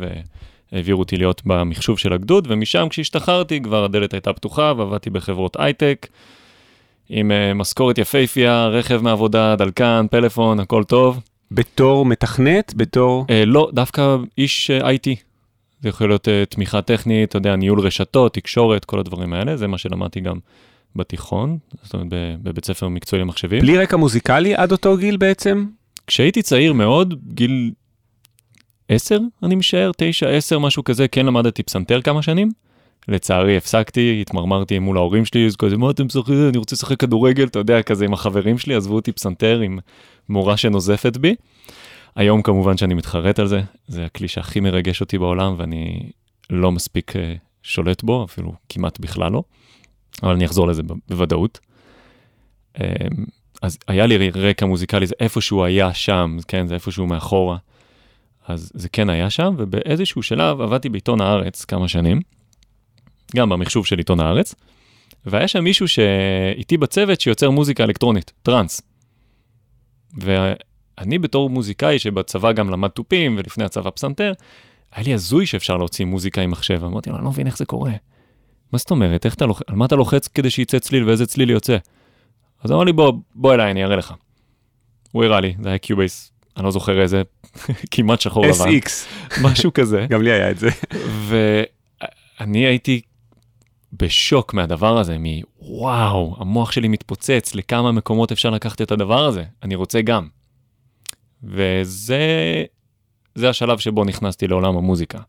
[0.72, 6.08] והעבירו אותי להיות במחשוב של הגדוד ומשם כשהשתחררתי כבר הדלת הייתה פתוחה ועבדתי בחברות הייטק.
[7.10, 11.20] עם uh, משכורת יפהפייה, רכב מעבודה, דלקן, פלאפון, הכל טוב.
[11.52, 12.74] בתור מתכנת?
[12.78, 13.26] בתור...
[13.28, 15.29] Uh, לא, דווקא איש uh, IT.
[15.82, 19.68] זה יכול להיות uh, תמיכה טכנית, אתה יודע, ניהול רשתות, תקשורת, כל הדברים האלה, זה
[19.68, 20.40] מה שלמדתי גם
[20.96, 22.08] בתיכון, זאת אומרת
[22.44, 23.62] בבית ספר מקצועי למחשבים.
[23.62, 25.66] בלי רקע מוזיקלי עד אותו גיל בעצם?
[26.08, 27.72] כשהייתי צעיר מאוד, גיל
[28.90, 32.52] 10, אני משער, 9, 10, משהו כזה, כן למדתי פסנתר כמה שנים.
[33.08, 36.50] לצערי הפסקתי, התמרמרתי מול ההורים שלי, אז כזה, מה אתם משחקים?
[36.50, 39.80] אני רוצה לשחק כדורגל, אתה יודע, כזה עם החברים שלי, עזבו אותי פסנתר עם
[40.30, 41.36] מורה שנוזפת בי.
[42.16, 46.10] היום כמובן שאני מתחרט על זה, זה הכלי שהכי מרגש אותי בעולם ואני
[46.50, 47.20] לא מספיק uh,
[47.64, 49.44] שולט בו, אפילו כמעט בכלל לא,
[50.24, 51.60] אבל אני אחזור לזה בוודאות.
[52.78, 52.82] Um,
[53.62, 57.58] אז היה לי רקע מוזיקלי, זה איפשהו היה שם, כן, זה איפשהו מאחורה.
[58.48, 62.22] אז זה כן היה שם, ובאיזשהו שלב עבדתי בעיתון הארץ כמה שנים,
[63.36, 64.56] גם במחשוב של עיתון הארץ,
[65.26, 68.82] והיה שם מישהו שאיתי בצוות שיוצר מוזיקה אלקטרונית, טראנס.
[71.00, 74.34] ואני בתור מוזיקאי שבצבא גם למד תופים ולפני הצבא פסנתר,
[74.92, 77.66] היה לי הזוי שאפשר להוציא מוזיקה עם מחשב, אמרתי לו, אני לא מבין איך זה
[77.66, 77.92] קורה.
[78.74, 81.50] מה זאת אומרת, איך אתה לוחץ, על מה אתה לוחץ כדי שיצא צליל ואיזה צליל
[81.50, 81.78] יוצא?
[82.64, 84.14] אז אמר לי, בוא, בוא אליי, אני אראה לך.
[85.12, 87.22] הוא הראה לי, זה היה קיובייס, אני לא זוכר איזה,
[87.92, 88.66] כמעט שחור לבן.
[88.66, 88.90] SX.
[89.46, 90.06] משהו כזה.
[90.10, 90.70] גם לי היה את זה.
[92.40, 93.02] ואני הייתי
[93.94, 99.76] בשוק מהדבר הזה, מוואו, המוח שלי מתפוצץ, לכמה מקומות אפשר לקחת את הדבר הזה, אני
[99.76, 100.39] רוצה גם.
[101.44, 102.64] וזה
[103.36, 105.20] זה השלב שבו נכנסתי לעולם המוזיקה.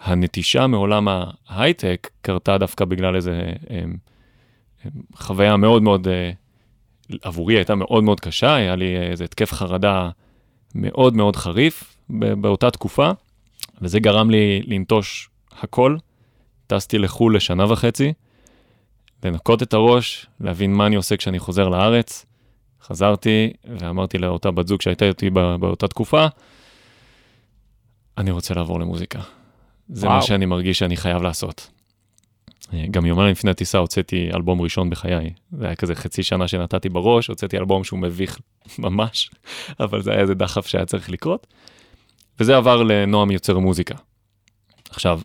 [0.00, 1.08] הנטישה מעולם
[1.48, 3.96] ההייטק קרתה דווקא בגלל איזה הם,
[4.84, 6.30] הם, חוויה מאוד מאוד, אה,
[7.22, 10.10] עבורי הייתה מאוד מאוד קשה, היה לי איזה התקף חרדה
[10.74, 13.10] מאוד מאוד חריף באותה תקופה,
[13.82, 15.96] וזה גרם לי לנטוש הכל.
[16.66, 18.12] טסתי לחו"ל לשנה וחצי,
[19.24, 22.26] לנקות את הראש, להבין מה אני עושה כשאני חוזר לארץ.
[22.86, 26.26] חזרתי ואמרתי לאותה בת זוג שהייתה איתי באותה תקופה,
[28.18, 29.20] אני רוצה לעבור למוזיקה.
[29.88, 30.16] זה וואו.
[30.16, 31.70] מה שאני מרגיש שאני חייב לעשות.
[32.90, 35.30] גם יומיים לפני הטיסה הוצאתי אלבום ראשון בחיי.
[35.52, 38.38] זה היה כזה חצי שנה שנתתי בראש, הוצאתי אלבום שהוא מביך
[38.78, 39.30] ממש,
[39.80, 41.46] אבל זה היה איזה דחף שהיה צריך לקרות.
[42.40, 43.94] וזה עבר לנועם יוצר מוזיקה.
[44.90, 45.20] עכשיו,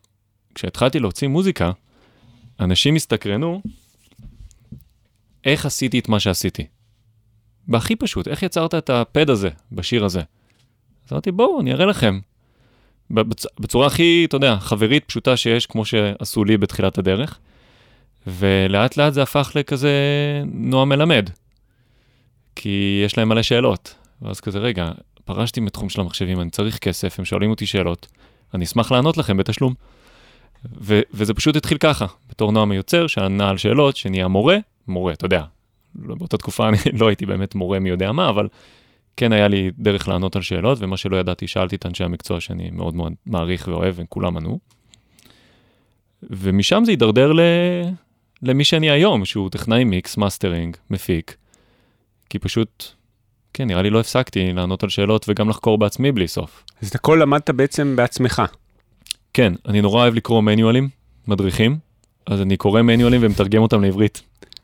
[0.56, 1.71] כשהתחלתי להוציא מוזיקה,
[2.60, 3.62] אנשים הסתקרנו
[5.45, 6.65] איך עשיתי את מה שעשיתי.
[7.71, 10.21] בהכי פשוט, איך יצרת את הפד הזה בשיר הזה?
[11.05, 12.19] אז אמרתי, בואו, אני אראה לכם.
[13.12, 13.45] בצ...
[13.60, 17.39] בצורה הכי, אתה יודע, חברית, פשוטה שיש, כמו שעשו לי בתחילת הדרך.
[18.27, 19.91] ולאט לאט זה הפך לכזה
[20.53, 21.29] נועם מלמד.
[22.55, 23.95] כי יש להם מלא שאלות.
[24.21, 24.91] ואז כזה, רגע,
[25.25, 28.07] פרשתי מתחום של המחשבים, אני צריך כסף, הם שואלים אותי שאלות,
[28.53, 29.73] אני אשמח לענות לכם בתשלום.
[30.81, 34.57] ו- וזה פשוט התחיל ככה, בתור נועם היוצר, שענה על שאלות, שנהיה מורה,
[34.88, 35.43] מורה, אתה יודע,
[35.95, 38.47] באותה תקופה אני לא הייתי באמת מורה מי יודע מה, אבל
[39.17, 42.69] כן היה לי דרך לענות על שאלות, ומה שלא ידעתי, שאלתי את אנשי המקצוע שאני
[42.71, 44.60] מאוד מאוד מעריך ואוהב, וכולם ענו.
[46.23, 47.39] ומשם זה הידרדר ל...
[48.43, 51.36] למי שאני היום, שהוא טכנאי מיקס, מאסטרינג, מפיק,
[52.30, 52.86] כי פשוט,
[53.54, 56.63] כן, נראה לי לא הפסקתי לענות על שאלות וגם לחקור בעצמי בלי סוף.
[56.82, 58.41] אז את הכל למדת בעצם בעצמך.
[59.34, 60.89] כן, אני נורא אוהב לקרוא מניואלים,
[61.27, 61.77] מדריכים,
[62.25, 64.21] אז אני קורא מניואלים ומתרגם אותם לעברית.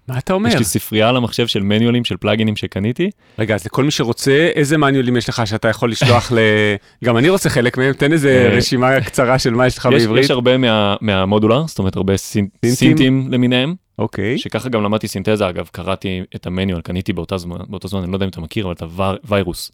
[0.08, 0.50] מה אתה אומר?
[0.50, 3.10] יש לי ספרייה על המחשב של מניואלים, של פלאגינים שקניתי.
[3.40, 6.38] רגע, אז לכל מי שרוצה, איזה מניואלים יש לך שאתה יכול לשלוח ל...
[7.06, 10.24] גם אני רוצה חלק מהם, תן איזה אה, רשימה קצרה של מה יש לך בעברית.
[10.24, 10.52] יש הרבה
[11.02, 12.18] מהמודולר, זאת אומרת הרבה
[12.66, 13.76] סינטים למיניהם.
[14.00, 14.38] אוקיי.
[14.38, 17.58] שככה גם למדתי סינתזה, אגב, קראתי את המניואל, קניתי באותו זמן,
[18.04, 19.72] אני לא יודע אם אתה מכיר, אבל את הווירוס.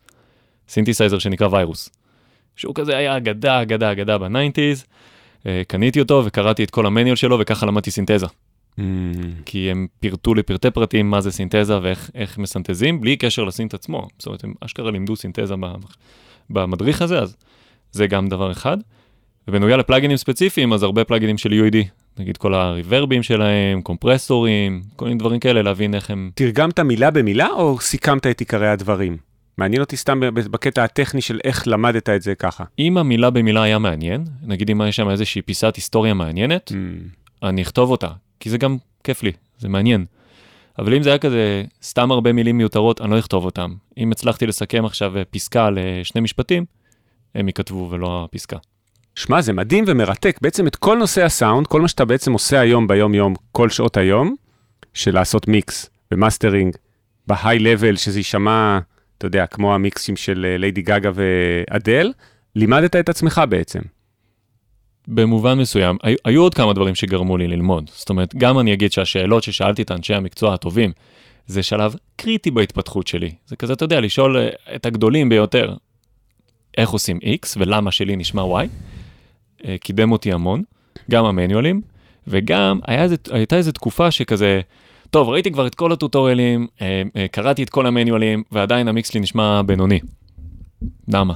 [0.70, 1.90] סינתסייזר שנקרא ויירוס.
[2.56, 4.86] שהוא כזה היה אגדה, אגדה, אגדה ב nineties.
[5.48, 8.26] אה, קניתי אותו וקראתי את כל ה manual שלו וככה למדתי סינתזה.
[8.80, 8.82] Mm.
[9.46, 14.08] כי הם פירטו לי פרטי פרטים מה זה סינתזה ואיך מסנתזים, בלי קשר לסינט עצמו.
[14.20, 15.56] זאת אומרת, הם אשכרה לימדו סינתזה
[16.50, 17.36] במדריך הזה, אז
[17.92, 18.78] זה גם דבר אחד.
[19.48, 21.76] ובנוגע לפלאגינים ספציפיים, אז הרבה פלאגינים של UAD,
[22.20, 26.32] נגיד כל הריברבים שלהם, קומפרסורים, כל מיני דברים כאלה, להבין איך הם...
[26.36, 29.18] תרגמת מילה במילה או סיכמת את עיקרי הדברים?
[29.58, 32.64] מעניין אותי סתם בקטע הטכני של איך למדת את זה ככה.
[32.80, 37.48] אם המילה במילה היה מעניין, נגיד אם יש שם איזושהי פיסת היסטוריה מעניינת, mm.
[37.48, 38.08] אני אכתוב אותה,
[38.44, 40.06] כי זה גם כיף לי, זה מעניין.
[40.80, 43.74] אבל אם זה היה כזה סתם הרבה מילים מיותרות, אני לא אכתוב אותם.
[43.98, 46.66] אם הצלחתי לסכם עכשיו פסקה לשני משפטים,
[47.36, 48.58] הם ייכתבו ולא הפסקה.
[49.16, 50.40] שמע, זה מדהים ומרתק.
[50.42, 54.36] בעצם את כל נושא הסאונד, כל מה שאתה בעצם עושה היום ביום-יום, כל שעות היום,
[54.94, 56.76] של לעשות מיקס ומאסטרינג,
[57.28, 58.80] ב high level, שזה יישמע
[59.18, 62.14] אתה יודע, כמו המיקסים של ליידי גגה ואדל,
[62.56, 63.80] לימדת את עצמך בעצם.
[65.08, 67.90] במובן מסוים, היו, היו עוד כמה דברים שגרמו לי ללמוד.
[67.94, 70.92] זאת אומרת, גם אני אגיד שהשאלות ששאלתי את אנשי המקצוע הטובים,
[71.48, 73.32] זה שלב קריטי בהתפתחות שלי.
[73.46, 75.76] זה כזה, אתה יודע, לשאול אה, את הגדולים ביותר,
[76.78, 78.68] איך עושים X ולמה שלי נשמע Y,
[79.66, 80.64] אה, קידם אותי המון,
[81.12, 81.82] גם המניואלים,
[82.28, 84.62] וגם איזה, הייתה איזו תקופה שכזה,
[85.10, 89.62] טוב, ראיתי כבר את כל הטוטוריאלים, אה, קראתי את כל המניואלים, ועדיין המיקס שלי נשמע
[89.62, 90.00] בינוני.
[91.08, 91.34] למה?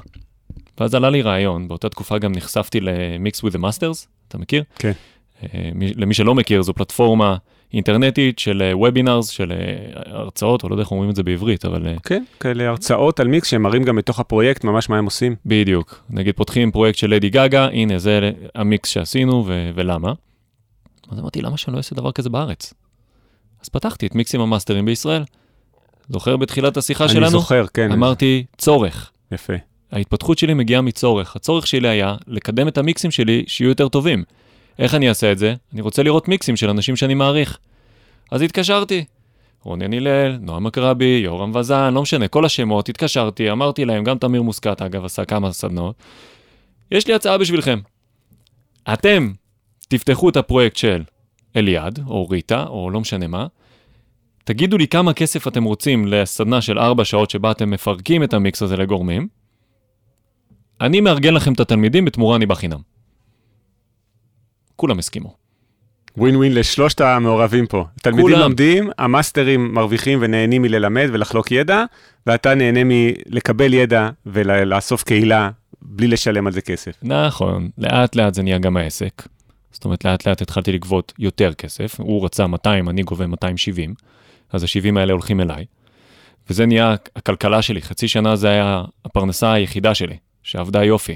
[0.80, 4.64] ואז עלה לי רעיון, באותה תקופה גם נחשפתי ל-Mix with the Masters, אתה מכיר?
[4.76, 4.92] כן.
[5.44, 7.38] אה, מי- למי שלא מכיר, זו פלטפורמה
[7.74, 9.58] אינטרנטית של וובינארס, של אה,
[10.14, 13.28] הרצאות, או לא יודע איך אומרים את זה בעברית, אבל אה, כן, כאלה הרצאות על
[13.28, 15.36] מיקס שהם מראים גם בתוך הפרויקט ממש מה הם עושים.
[15.46, 16.04] בדיוק.
[16.10, 20.14] נגיד פותחים פרויקט של לדי גגה, הנה זה המיקס שעשינו ו- ולמה.
[21.12, 22.74] אז אמרתי, למה שאני לא אעשה דבר כזה בארץ?
[23.64, 25.24] אז פתחתי את מיקסים המאסטרים בישראל.
[26.10, 27.30] זוכר בתחילת השיחה אני שלנו?
[27.30, 27.92] זוכר, כן.
[27.92, 29.12] אמרתי, צורך.
[29.32, 29.54] יפה.
[29.92, 31.36] ההתפתחות שלי מגיעה מצורך.
[31.36, 34.24] הצורך שלי היה לקדם את המיקסים שלי שיהיו יותר טובים.
[34.80, 35.56] איך אני אעשה את זה?
[35.74, 37.58] אני רוצה לראות מיקסים של אנשים שאני מעריך.
[38.32, 39.06] אז התקשרתי.
[39.64, 44.42] רונן הלל, נועם מקרבי, יורם וזן, לא משנה, כל השמות, התקשרתי, אמרתי להם, גם תמיר
[44.42, 45.96] מוסקת, אגב, עשה כמה סדנאות.
[46.92, 47.80] יש לי הצעה בשבילכם.
[48.94, 49.32] אתם
[49.88, 51.04] תפתחו את הפרויקט של
[51.56, 53.48] אליעד, או ריטה, או לא משנה מה,
[54.44, 58.62] תגידו לי כמה כסף אתם רוצים לסדנה של 4 שעות שבה אתם מפרקים את המיקס
[58.62, 59.28] הזה לגורמים,
[60.82, 62.80] אני מארגן לכם את התלמידים, בתמורה אני בחינם.
[64.76, 65.36] כולם הסכימו.
[66.18, 67.86] ווין ווין לשלושת המעורבים פה.
[67.96, 68.40] התלמידים כולם.
[68.40, 71.84] לומדים, המאסטרים מרוויחים ונהנים מללמד ולחלוק ידע,
[72.28, 75.50] ואתה נהנה מלקבל ידע ולאסוף קהילה
[75.82, 77.00] בלי לשלם על זה כסף.
[77.04, 79.28] נכון, לאט לאט זה נהיה גם העסק.
[79.72, 83.94] זאת אומרת, לאט לאט התחלתי לגבות יותר כסף, הוא רצה 200, אני גובה 270,
[84.52, 85.66] אז ה-70 האלה הולכים אליי.
[86.50, 90.18] וזה נהיה הכלכלה שלי, חצי שנה זה היה הפרנסה היחידה שלי,
[90.48, 91.16] שעבדה יופי.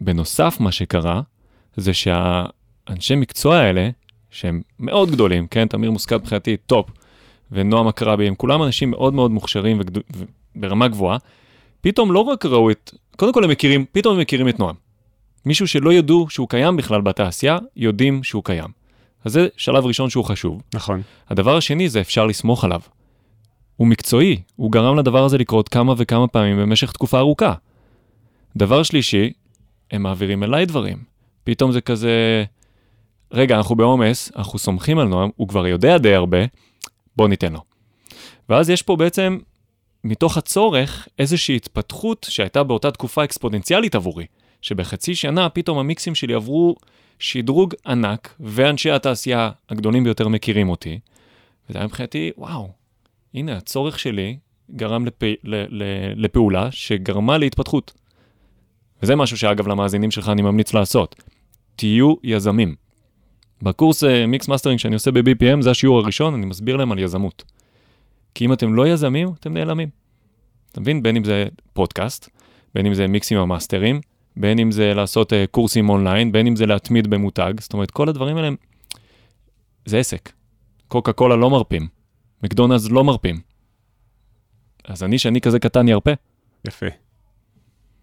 [0.00, 1.20] ובנוסף, מה שקרה,
[1.76, 3.90] זה שהאנשי מקצוע האלה,
[4.30, 6.90] שהם מאוד גדולים, כן, תמיר מוסקת מבחינתי טופ,
[7.52, 10.02] ונועם אקרבי, הם כולם אנשים מאוד מאוד מוכשרים וגד...
[10.56, 11.18] וברמה גבוהה,
[11.80, 14.74] פתאום לא רק ראו את, קודם כל הם מכירים, פתאום הם מכירים את נועם.
[15.46, 18.68] מישהו שלא ידעו שהוא קיים בכלל בתעשייה, יודעים שהוא קיים.
[19.24, 20.62] אז זה שלב ראשון שהוא חשוב.
[20.74, 21.02] נכון.
[21.28, 22.80] הדבר השני זה אפשר לסמוך עליו.
[23.76, 27.54] הוא מקצועי, הוא גרם לדבר הזה לקרות כמה וכמה פעמים במשך תקופה ארוכה.
[28.56, 29.32] דבר שלישי,
[29.90, 30.98] הם מעבירים אליי דברים.
[31.44, 32.44] פתאום זה כזה,
[33.32, 36.38] רגע, אנחנו בעומס, אנחנו סומכים על נועם, הוא כבר יודע די הרבה,
[37.16, 37.60] בוא ניתן לו.
[38.48, 39.38] ואז יש פה בעצם,
[40.04, 44.26] מתוך הצורך, איזושהי התפתחות שהייתה באותה תקופה אקספוננציאלית עבורי,
[44.62, 46.76] שבחצי שנה פתאום המיקסים שלי עברו
[47.18, 50.98] שדרוג ענק, ואנשי התעשייה הגדולים ביותר מכירים אותי.
[51.68, 52.68] וזה היה מבחינתי, וואו,
[53.34, 54.38] הנה, הצורך שלי
[54.70, 55.22] גרם לפ...
[55.22, 55.54] ל...
[55.68, 55.82] ל...
[56.16, 57.92] לפעולה שגרמה להתפתחות.
[59.02, 61.22] וזה משהו שאגב למאזינים שלך אני ממליץ לעשות.
[61.76, 62.74] תהיו יזמים.
[63.62, 67.44] בקורס מיקס מאסטרינג שאני עושה ב-BPM, זה השיעור הראשון, אני מסביר להם על יזמות.
[68.34, 69.88] כי אם אתם לא יזמים, אתם נעלמים.
[70.72, 71.02] אתה מבין?
[71.02, 72.28] בין אם זה פודקאסט,
[72.74, 74.00] בין אם זה מיקסים ומאסטרים,
[74.36, 78.08] בין אם זה לעשות uh, קורסים אונליין, בין אם זה להתמיד במותג, זאת אומרת, כל
[78.08, 78.56] הדברים האלה, הם-
[79.84, 80.32] זה עסק.
[80.88, 81.88] קוקה קולה לא מרפים,
[82.44, 83.40] מקדונלדס לא מרפים.
[84.84, 86.10] אז אני, שאני כזה קטן, ירפה.
[86.66, 86.86] יפה.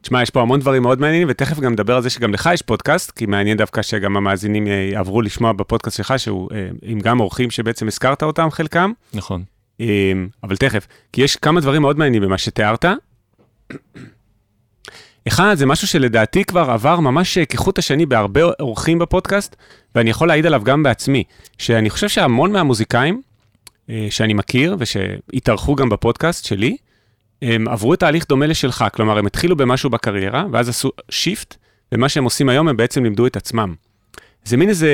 [0.01, 2.61] תשמע, יש פה המון דברים מאוד מעניינים, ותכף גם נדבר על זה שגם לך יש
[2.61, 7.19] פודקאסט, כי מעניין דווקא שגם המאזינים אה, יעברו לשמוע בפודקאסט שלך, שהוא אה, עם גם
[7.19, 9.43] אורחים שבעצם הזכרת אותם חלקם, נכון.
[9.81, 10.13] אה,
[10.43, 12.85] אבל תכף, כי יש כמה דברים מאוד מעניינים במה שתיארת.
[15.27, 19.55] אחד, זה משהו שלדעתי כבר עבר ממש אה, כחוט השני בהרבה אורחים בפודקאסט,
[19.95, 21.23] ואני יכול להעיד עליו גם בעצמי,
[21.57, 23.30] שאני חושב שהמון מהמוזיקאים אה,
[24.09, 26.77] שאני מכיר ושהתארחו גם בפודקאסט שלי,
[27.41, 31.55] הם עברו תהליך דומה לשלך, כלומר, הם התחילו במשהו בקריירה, ואז עשו שיפט,
[31.91, 33.73] ומה שהם עושים היום, הם בעצם לימדו את עצמם.
[34.43, 34.89] זה מין איזה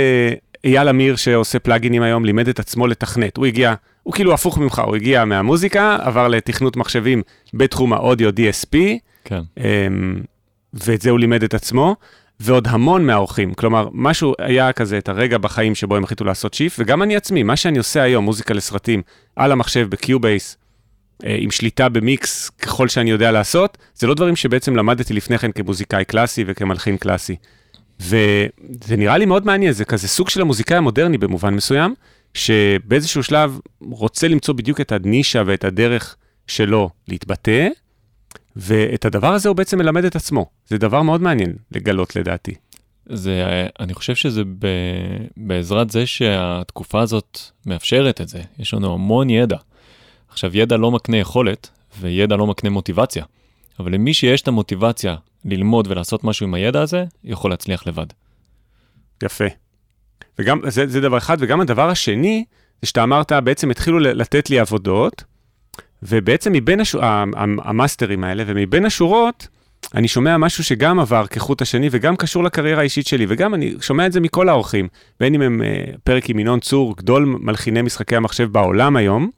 [0.64, 3.38] אייל אמיר שעושה פלאגינים היום, לימד את עצמו לתכנת.
[3.38, 3.74] הוא הגיע,
[4.04, 7.22] הוא כאילו הפוך ממך, הוא הגיע מהמוזיקה, עבר לתכנות מחשבים
[7.54, 8.78] בתחום האודיו DSP,
[9.24, 9.42] כן.
[9.58, 10.22] אמ,
[10.74, 11.96] ואת זה הוא לימד את עצמו,
[12.40, 13.54] ועוד המון מהאורחים.
[13.54, 17.44] כלומר, משהו היה כזה, את הרגע בחיים שבו הם החליטו לעשות shift, וגם אני עצמי,
[17.44, 19.02] מה שאני עושה היום, מוזיקה לסרטים,
[19.36, 20.58] על המחשב ב Cubase,
[21.26, 25.52] אה, עם שליטה במיקס ככל שאני יודע לעשות, זה לא דברים שבעצם למדתי לפני כן
[25.52, 27.36] כמוזיקאי קלאסי וכמלחין קלאסי.
[28.00, 31.96] וזה נראה לי מאוד מעניין, זה כזה סוג של המוזיקאי המודרני במובן מסוים,
[32.34, 36.16] שבאיזשהו שלב רוצה למצוא בדיוק את הנישה ואת הדרך
[36.48, 37.68] שלו להתבטא,
[38.60, 40.46] ואת הדבר הזה הוא בעצם מלמד את עצמו.
[40.68, 42.54] זה דבר מאוד מעניין לגלות לדעתי.
[43.06, 44.68] זה, אני חושב שזה ב,
[45.38, 48.42] בעזרת זה שהתקופה הזאת מאפשרת את זה.
[48.60, 49.58] יש לנו המון ידע.
[50.30, 53.26] עכשיו, ידע לא מקנה יכולת, וידע לא מקנה מוטיבציה.
[53.80, 58.06] אבל למי שיש את המוטיבציה ללמוד ולעשות משהו עם הידע הזה, יכול להצליח לבד.
[59.24, 59.46] יפה.
[60.40, 62.46] וגם, זה, זה דבר אחד, וגם הדבר השני,
[62.82, 65.24] זה שאתה אמרת, בעצם התחילו לתת לי עבודות,
[66.04, 66.96] ובעצם מבין הש...
[67.64, 69.48] המאסטרים האלה, ומבין השורות,
[69.96, 74.06] אני שומע משהו שגם עבר כחוט השני וגם קשור לקריירה האישית שלי, וגם אני שומע
[74.06, 74.88] את זה מכל האורחים,
[75.20, 79.30] בין אם הם uh, פרק עם ינון צור, גדול מלחיני משחקי המחשב בעולם היום,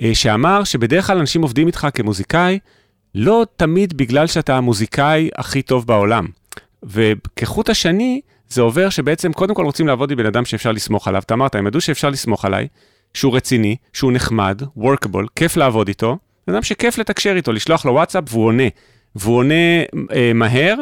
[0.00, 2.58] uh, שאמר שבדרך כלל אנשים עובדים איתך כמוזיקאי,
[3.14, 6.26] לא תמיד בגלל שאתה המוזיקאי הכי טוב בעולם.
[6.82, 11.22] וכחוט השני, זה עובר שבעצם קודם כל רוצים לעבוד עם בן אדם שאפשר לסמוך עליו.
[11.26, 12.68] אתה אמרת, הם ידעו שאפשר לסמוך עליי,
[13.14, 17.92] שהוא רציני, שהוא נחמד, workable, כיף לעבוד איתו, בן אדם שכיף לתקשר איתו, לשלוח לו
[17.92, 18.68] וואטסאפ והוא עונה.
[19.16, 19.54] והוא עונה
[20.12, 20.74] אה, מהר,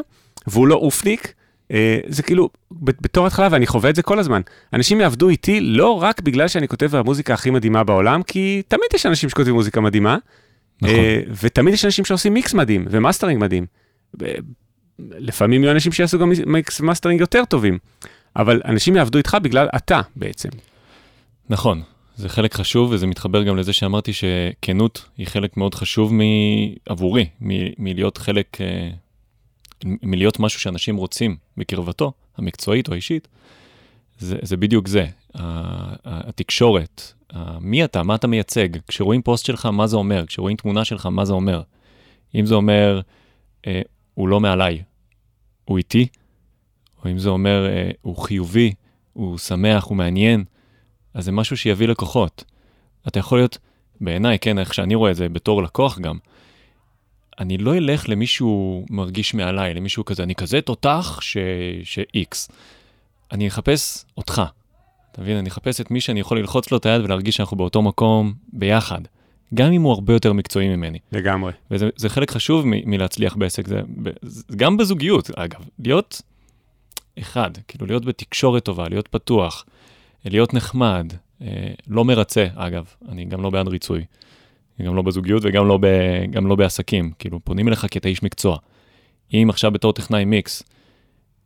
[0.46, 1.34] והוא לא אופניק.
[1.72, 4.40] אה, זה כאילו, בתור התחלה, ואני חווה את זה כל הזמן,
[4.72, 9.06] אנשים יעבדו איתי לא רק בגלל שאני כותב המוזיקה הכי מדהימה בעולם, כי תמיד יש
[9.06, 10.16] אנשים שכותבים מוזיקה מדהימה,
[10.82, 10.94] נכון.
[10.94, 13.66] אה, ותמיד יש אנשים שעושים מיקס מדהים ומאסטרינג מדהים.
[14.98, 17.78] לפעמים יהיו אנשים שיעשו גם מיקס ומאסטרינג יותר טובים,
[18.36, 20.48] אבל אנשים יעבדו איתך בגלל אתה בעצם.
[21.50, 21.82] נכון,
[22.16, 26.12] זה חלק חשוב, וזה מתחבר גם לזה שאמרתי שכנות היא חלק מאוד חשוב
[26.86, 27.26] עבורי,
[27.78, 28.90] מלהיות חלק, אה,
[29.84, 33.28] מלהיות משהו שאנשים רוצים בקרבתו, המקצועית או האישית.
[34.18, 35.06] זה, זה בדיוק זה,
[36.04, 37.12] התקשורת,
[37.60, 41.24] מי אתה, מה אתה מייצג, כשרואים פוסט שלך, מה זה אומר, כשרואים תמונה שלך, מה
[41.24, 41.62] זה אומר.
[42.34, 43.00] אם זה אומר,
[43.66, 43.82] אה,
[44.14, 44.82] הוא לא מעליי,
[45.64, 46.06] הוא איתי,
[47.04, 48.72] או אם זה אומר, אה, הוא חיובי,
[49.12, 50.44] הוא שמח, הוא מעניין,
[51.14, 52.44] אז זה משהו שיביא לקוחות.
[53.08, 53.58] אתה יכול להיות,
[54.00, 56.18] בעיניי, כן, איך שאני רואה את זה, בתור לקוח גם,
[57.38, 62.52] אני לא אלך למישהו מרגיש מעליי, למישהו כזה, אני כזה תותח ש-X.
[63.32, 64.42] אני אחפש אותך.
[65.12, 65.36] אתה מבין?
[65.36, 69.00] אני אחפש את מי שאני יכול ללחוץ לו את היד ולהרגיש שאנחנו באותו מקום ביחד.
[69.54, 70.98] גם אם הוא הרבה יותר מקצועי ממני.
[71.12, 71.52] לגמרי.
[71.70, 73.80] וזה חלק חשוב מ- מלהצליח בעסק, זה,
[74.22, 76.22] זה גם בזוגיות, אגב, להיות
[77.18, 79.64] אחד, כאילו להיות בתקשורת טובה, להיות פתוח,
[80.30, 81.12] להיות נחמד,
[81.42, 81.46] אה,
[81.88, 84.04] לא מרצה, אגב, אני גם לא בעד ריצוי.
[84.82, 85.86] גם לא בזוגיות וגם לא, ב,
[86.30, 87.10] גם לא בעסקים.
[87.18, 88.56] כאילו, פונים אליך כי אתה איש מקצוע.
[89.34, 90.62] אם עכשיו בתור טכנאי מיקס,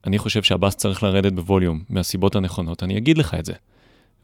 [0.07, 3.53] אני חושב שהבאס צריך לרדת בווליום מהסיבות הנכונות, אני אגיד לך את זה.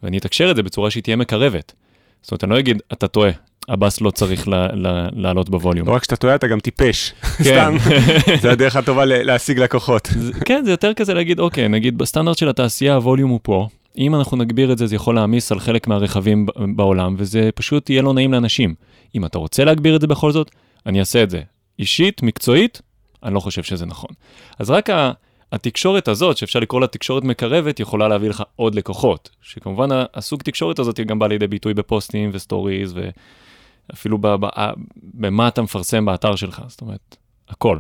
[0.03, 1.73] ואני אתקשר את זה בצורה שהיא תהיה מקרבת.
[2.23, 3.31] זאת אומרת, אני לא אגיד, אתה טועה,
[3.69, 4.49] הבאס לא צריך
[5.13, 5.89] לעלות בווליום.
[5.89, 7.13] לא רק שאתה טועה, אתה גם טיפש.
[7.23, 7.45] כן.
[7.45, 7.77] סתם,
[8.43, 10.09] זה הדרך הטובה להשיג לקוחות.
[10.45, 13.69] כן, זה יותר כזה להגיד, אוקיי, נגיד בסטנדרט של התעשייה הווליום הוא פה,
[13.99, 18.03] אם אנחנו נגביר את זה, זה יכול להעמיס על חלק מהרכבים בעולם, וזה פשוט יהיה
[18.03, 18.75] לא נעים לאנשים.
[19.15, 20.51] אם אתה רוצה להגביר את זה בכל זאת,
[20.87, 21.43] אני אעשה את זה.
[21.79, 22.83] אישית, מקצועית,
[23.23, 24.11] אני לא חושב שזה נכון.
[24.59, 24.89] אז רק
[25.53, 29.31] התקשורת הזאת, שאפשר לקרוא לה תקשורת מקרבת, יכולה להביא לך עוד לקוחות.
[29.43, 32.95] שכמובן הסוג תקשורת הזאת גם בא לידי ביטוי בפוסטים וסטוריז,
[33.91, 34.19] ואפילו
[35.15, 37.17] במה אתה מפרסם באתר שלך, זאת אומרת,
[37.49, 37.79] הכל.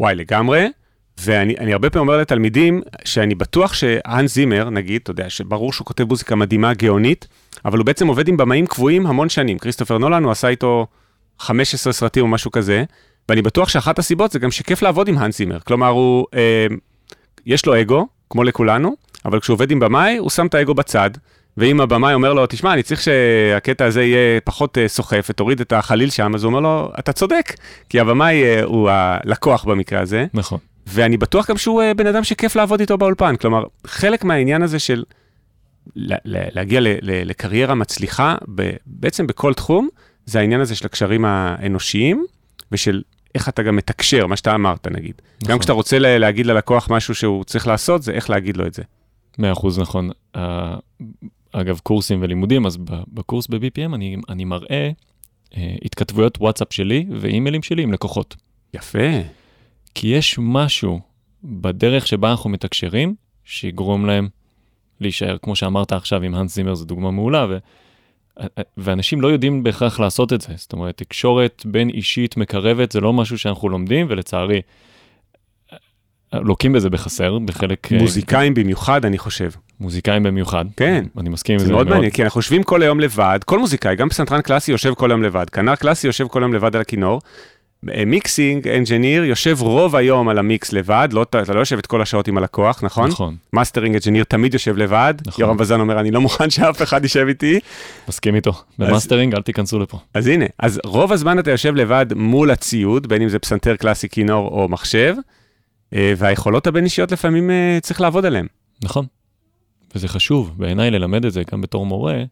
[0.00, 0.66] וואי, לגמרי.
[1.20, 6.04] ואני הרבה פעמים אומר לתלמידים שאני בטוח שהאנס זימר, נגיד, אתה יודע, שברור שהוא כותב
[6.04, 7.28] מוזיקה מדהימה, גאונית,
[7.64, 9.58] אבל הוא בעצם עובד עם במאים קבועים המון שנים.
[9.58, 10.86] כריסטופר נולן, הוא עשה איתו
[11.38, 12.84] 15 סרטים או משהו כזה,
[13.28, 15.58] ואני בטוח שאחת הסיבות זה גם שכיף לעבוד עם האן זימר.
[15.60, 16.66] כלומר, הוא, אה,
[17.46, 21.10] יש לו אגו, כמו לכולנו, אבל כשהוא עובד עם במאי, הוא שם את האגו בצד,
[21.56, 25.72] ואם הבמאי אומר לו, תשמע, אני צריך שהקטע הזה יהיה פחות uh, סוחף ותוריד את
[25.72, 27.54] החליל שם, אז הוא אומר לו, אתה צודק,
[27.88, 30.26] כי הבמאי uh, הוא הלקוח במקרה הזה.
[30.34, 30.58] נכון.
[30.88, 33.36] ואני בטוח גם שהוא uh, בן אדם שכיף לעבוד איתו באולפן.
[33.36, 35.04] כלומר, חלק מהעניין הזה של
[36.24, 38.36] להגיע לקריירה מצליחה,
[38.86, 39.88] בעצם בכל תחום,
[40.26, 42.24] זה העניין הזה של הקשרים האנושיים,
[42.72, 43.02] ושל
[43.34, 45.14] איך אתה גם מתקשר, מה שאתה אמרת נגיד.
[45.42, 45.52] נכון.
[45.52, 48.82] גם כשאתה רוצה להגיד ללקוח משהו שהוא צריך לעשות, זה איך להגיד לו את זה.
[49.38, 50.10] מאה אחוז נכון.
[50.36, 50.40] Uh,
[51.52, 52.78] אגב, קורסים ולימודים, אז
[53.14, 54.90] בקורס ב-BPM אני, אני מראה
[55.50, 58.36] uh, התכתבויות וואטסאפ שלי ואימיילים שלי עם לקוחות.
[58.74, 59.08] יפה.
[60.00, 61.00] כי יש משהו
[61.44, 64.28] בדרך שבה אנחנו מתקשרים, שיגרום להם
[65.00, 67.58] להישאר, כמו שאמרת עכשיו עם האנס זימר, זו דוגמה מעולה, ו...
[68.76, 70.52] ואנשים לא יודעים בהכרח לעשות את זה.
[70.56, 74.60] זאת אומרת, תקשורת בין אישית מקרבת זה לא משהו שאנחנו לומדים, ולצערי,
[76.32, 77.92] לוקים בזה בחסר, בחלק...
[77.92, 79.50] אה, מוזיקאים במיוחד, אני חושב.
[79.80, 80.64] מוזיקאים במיוחד.
[80.76, 81.04] כן.
[81.18, 81.66] אני מסכים עם זה.
[81.66, 84.94] זה מאוד מעניין, כי אנחנו יושבים כל היום לבד, כל מוזיקאי, גם פסנתרן קלאסי יושב
[84.94, 87.20] כל היום לבד, כנר קלאסי יושב כל היום לבד על הכינור,
[87.82, 92.28] mixing engineer יושב רוב היום על המיקס לבד, לא, אתה לא יושב את כל השעות
[92.28, 93.10] עם הלקוח, נכון?
[93.10, 93.36] נכון.
[93.52, 95.44] mastering engineer תמיד יושב לבד, נכון.
[95.44, 97.60] יורם וזן אומר, אני לא מוכן שאף אחד יישב איתי.
[98.08, 99.98] מסכים איתו, במאסטרינג אל תיכנסו לפה.
[100.14, 104.08] אז הנה, אז רוב הזמן אתה יושב לבד מול הציוד, בין אם זה פסנתר קלאסי,
[104.08, 105.14] כינור או מחשב,
[105.94, 108.46] אה, והיכולות הבין-אישיות לפעמים אה, צריך לעבוד עליהן.
[108.82, 109.06] נכון,
[109.94, 112.22] וזה חשוב בעיניי ללמד את זה גם בתור מורה,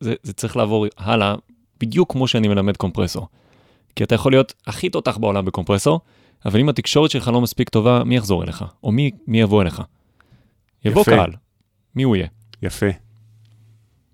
[0.00, 1.34] זה, זה צריך לעבור הלאה,
[1.80, 3.28] בדיוק כמו שאני מלמד קומפרסור.
[3.98, 6.00] כי אתה יכול להיות הכי תותח בעולם בקומפרסור,
[6.44, 8.64] אבל אם התקשורת שלך לא מספיק טובה, מי יחזור אליך?
[8.82, 9.82] או מי, מי יבוא אליך?
[10.84, 11.10] יבוא יפה.
[11.10, 11.30] קהל.
[11.94, 12.26] מי הוא יהיה?
[12.62, 12.86] יפה.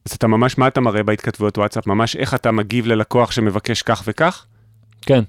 [0.05, 1.87] אז אתה ממש, מה אתה מראה בהתכתבויות וואטסאפ?
[1.87, 4.47] ממש איך אתה מגיב ללקוח שמבקש כך וכך?
[5.03, 5.25] כן,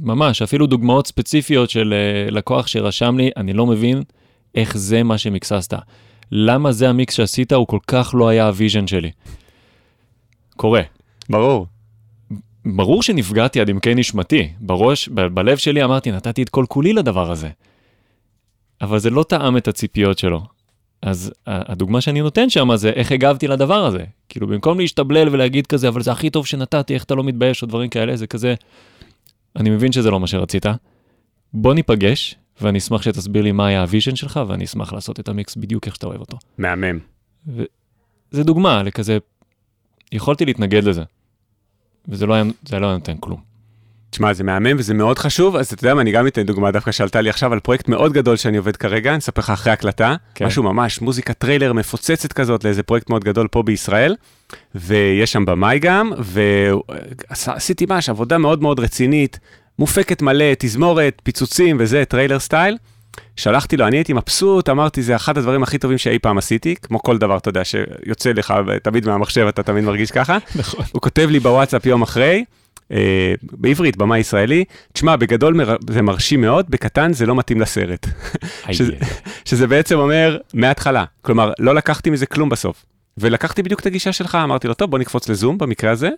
[0.00, 1.94] ממש, אפילו דוגמאות ספציפיות של
[2.28, 4.02] uh, לקוח שרשם לי, אני לא מבין
[4.54, 5.74] איך זה מה שמיקססת.
[6.32, 9.10] למה זה המיקס שעשית, הוא כל כך לא היה ה vision שלי.
[10.56, 10.82] קורה.
[11.30, 11.66] ברור.
[12.76, 17.30] ברור שנפגעתי עד עמקי נשמתי, בראש, ב- בלב שלי אמרתי, נתתי את כל כולי לדבר
[17.30, 17.48] הזה.
[18.80, 20.42] אבל זה לא תאם את הציפיות שלו.
[21.02, 24.04] אז הדוגמה שאני נותן שם זה איך הגבתי לדבר הזה.
[24.28, 27.66] כאילו, במקום להשתבלל ולהגיד כזה, אבל זה הכי טוב שנתתי, איך אתה לא מתבייש, או
[27.66, 28.54] דברים כאלה, זה כזה,
[29.56, 30.66] אני מבין שזה לא מה שרצית.
[31.52, 35.28] בוא ניפגש, ואני אשמח שתסביר לי מה היה ה vision שלך, ואני אשמח לעשות את
[35.28, 36.38] המיקס בדיוק איך שאתה אוהב אותו.
[36.58, 36.98] מהמם.
[38.30, 39.18] זה דוגמה לכזה,
[40.12, 41.02] יכולתי להתנגד לזה,
[42.08, 43.48] וזה לא היה, לא היה נותן כלום.
[44.10, 46.92] תשמע, זה מהמם וזה מאוד חשוב, אז אתה יודע מה, אני גם אתן דוגמה דווקא
[46.92, 50.14] שעלתה לי עכשיו על פרויקט מאוד גדול שאני עובד כרגע, אני אספר לך אחרי הקלטה,
[50.34, 50.46] כן.
[50.46, 54.16] משהו ממש, מוזיקה טריילר מפוצצת כזאת לאיזה פרויקט מאוד גדול פה בישראל,
[54.74, 56.12] ויש שם במאי גם,
[57.28, 59.38] ועשיתי ממש עבודה מאוד מאוד רצינית,
[59.78, 62.76] מופקת מלא, תזמורת, פיצוצים וזה, trailer style.
[63.38, 67.02] שלחתי לו, אני הייתי מבסוט, אמרתי, זה אחד הדברים הכי טובים שאי פעם עשיתי, כמו
[67.02, 70.38] כל דבר, אתה יודע, שיוצא לך תמיד מהמחשב, אתה תמיד מרגיש ככה.
[70.54, 70.84] נכון.
[70.92, 72.44] הוא כותב לי בוואטסאפ יום אחרי,
[72.92, 78.06] אה, בעברית, במאי ישראלי, תשמע, בגדול מר- זה מרשים מאוד, בקטן זה לא מתאים לסרט.
[78.72, 78.92] שזה-
[79.44, 81.04] שזה בעצם אומר, מההתחלה.
[81.22, 82.84] כלומר, לא לקחתי מזה כלום בסוף.
[83.18, 86.08] ולקחתי בדיוק את הגישה שלך, אמרתי לו, טוב, בוא נקפוץ לזום במקרה הזה,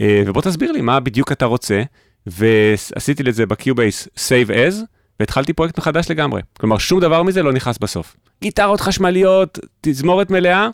[0.00, 1.82] אה, ובוא תסביר לי מה בדיוק אתה רוצה,
[2.26, 4.74] ועשיתי לזה בקיובייס Save As,
[5.22, 6.42] והתחלתי פרויקט מחדש לגמרי.
[6.60, 8.16] כלומר, שום דבר מזה לא נכנס בסוף.
[8.40, 10.68] גיטרות חשמליות, תזמורת מלאה,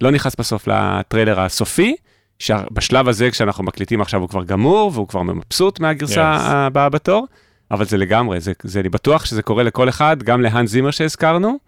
[0.00, 1.96] לא נכנס בסוף לטריילר הסופי,
[2.38, 6.50] שבשלב הזה, כשאנחנו מקליטים עכשיו, הוא כבר גמור, והוא כבר מבסוט מהגרסה Yes.
[6.50, 7.26] הבאה בתור,
[7.70, 11.58] אבל זה לגמרי, זה, זה, אני בטוח שזה קורה לכל אחד, גם להאנס זימר שהזכרנו.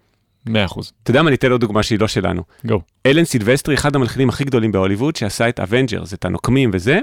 [0.47, 0.93] מאה אחוז.
[1.03, 2.43] אתה יודע מה, אני אתן עוד דוגמה שהיא לא שלנו.
[2.67, 2.81] go.
[3.07, 6.99] אלן סילבסטרי, אחד המלחינים הכי גדולים בהוליווד, שעשה את אבנג'רס, את הנוקמים וזה,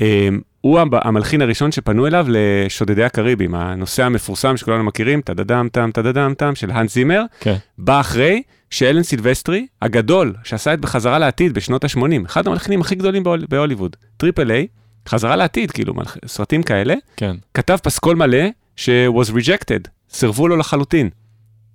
[0.00, 5.90] אמ, הוא המ- המלחין הראשון שפנו אליו לשודדי הקריבים, הנושא המפורסם שכולנו מכירים, טדדם טם
[5.94, 7.56] טדדם טם של האנס זימר, כן.
[7.78, 13.22] בא אחרי שאלן סילבסטרי, הגדול, שעשה את בחזרה לעתיד בשנות ה-80, אחד המלחינים הכי גדולים
[13.24, 14.66] בהול- בהוליווד, triple A,
[15.08, 16.16] חזרה לעתיד, כאילו, מלח...
[16.26, 17.36] סרטים כאלה, כן.
[17.54, 18.38] כתב פסקול מלא
[18.76, 21.08] ש-was rejected, סירבו לו לחלוטין.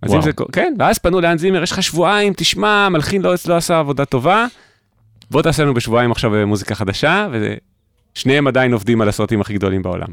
[0.02, 0.22] אז אם.
[0.22, 4.06] זה, כן, ואז פנו להאנס זימר, יש לך שבועיים, תשמע, המלחין לא, לא עשה עבודה
[4.06, 4.46] טובה,
[5.32, 7.28] בוא תעשה לנו בשבועיים עכשיו אה, מוזיקה חדשה,
[8.18, 10.08] ושניהם עדיין עובדים על הסרטים הכי גדולים בעולם.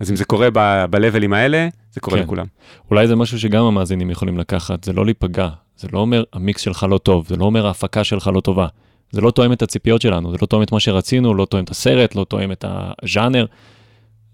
[0.00, 0.48] אז אם זה קורה
[0.90, 2.22] ב-levels האלה, זה קורה כן.
[2.22, 2.46] לכולם.
[2.90, 6.86] אולי זה משהו שגם המאזינים יכולים לקחת, זה לא להיפגע, זה לא אומר המיקס שלך
[6.90, 8.66] לא טוב, זה לא אומר ההפקה שלך לא טובה.
[9.10, 11.70] זה לא תואם את הציפיות שלנו, זה לא תואם את מה שרצינו, לא תואם את
[11.70, 13.46] הסרט, לא תואם את הז'אנר,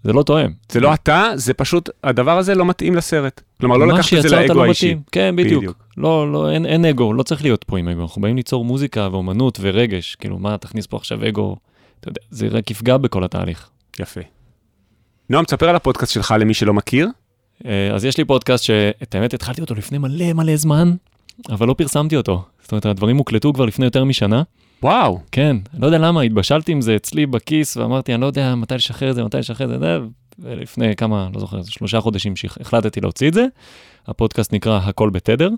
[0.03, 0.51] זה לא תואם.
[0.71, 3.41] זה לא אתה, זה פשוט, הדבר הזה לא מתאים לסרט.
[3.59, 4.95] כלומר, לא לקחת את זה לאגו לא האישי.
[5.11, 5.63] כן, בדיוק.
[5.63, 5.77] בדיוק.
[5.97, 8.01] לא, לא, אין, אין אגו, לא צריך להיות פה עם אגו.
[8.01, 11.55] אנחנו באים ליצור מוזיקה ואומנות ורגש, כאילו, מה, תכניס פה עכשיו אגו,
[12.01, 13.69] אתה יודע, זה רק יפגע בכל התהליך.
[13.99, 14.21] יפה.
[15.29, 17.07] נועם, תספר על הפודקאסט שלך למי שלא מכיר.
[17.65, 20.93] אה, אז יש לי פודקאסט שאת האמת התחלתי אותו לפני מלא מלא זמן,
[21.49, 22.43] אבל לא פרסמתי אותו.
[22.61, 24.43] זאת אומרת, הדברים הוקלטו כבר לפני יותר משנה.
[24.83, 28.75] וואו, כן, לא יודע למה, התבשלתי עם זה אצלי בכיס, ואמרתי, אני לא יודע מתי
[28.75, 29.97] לשחרר את זה, מתי לשחרר את זה,
[30.39, 33.45] ולפני כמה, לא זוכר, שלושה חודשים שהחלטתי להוציא את זה.
[34.07, 35.49] הפודקאסט נקרא הכל בתדר,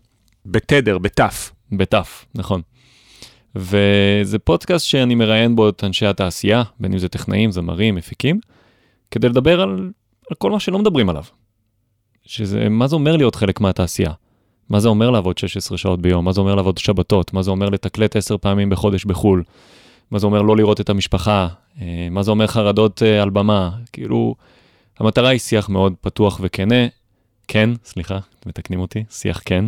[0.45, 1.51] בתדר, בתף.
[1.71, 2.61] בתף, נכון.
[3.55, 8.39] וזה פודקאסט שאני מראיין בו את אנשי התעשייה, בין אם זה טכנאים, זמרים, מפיקים,
[9.11, 9.91] כדי לדבר על,
[10.29, 11.23] על כל מה שלא מדברים עליו.
[12.25, 14.11] שזה, מה זה אומר להיות חלק מהתעשייה?
[14.69, 16.25] מה זה אומר לעבוד 16 שעות ביום?
[16.25, 17.33] מה זה אומר לעבוד שבתות?
[17.33, 19.43] מה זה אומר לתקלט 10 פעמים בחודש בחו"ל?
[20.11, 21.47] מה זה אומר לא לראות את המשפחה?
[21.81, 23.69] אה, מה זה אומר חרדות אה, על במה?
[23.93, 24.35] כאילו,
[24.99, 26.87] המטרה היא שיח מאוד פתוח וכנה.
[27.47, 29.65] כן, סליחה, מתקנים אותי, שיח כן.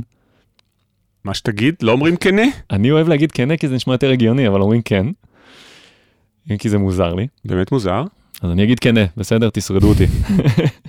[1.25, 2.41] מה שתגיד, לא אומרים כנה?
[2.71, 5.05] אני אוהב להגיד כנה כי זה נשמע יותר הגיוני, אבל אומרים כן.
[6.59, 7.27] כי זה מוזר לי.
[7.45, 8.03] באמת מוזר.
[8.41, 9.49] אז אני אגיד כנה, בסדר?
[9.53, 10.05] תשרדו אותי.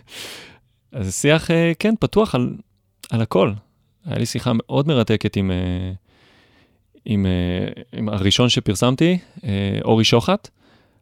[0.93, 2.55] אז שיח, אה, כן, פתוח על,
[3.11, 3.53] על הכל.
[4.07, 5.93] היה לי שיחה מאוד מרתקת עם, אה,
[7.05, 9.19] עם, אה, עם הראשון שפרסמתי,
[9.85, 10.49] אורי שוחט,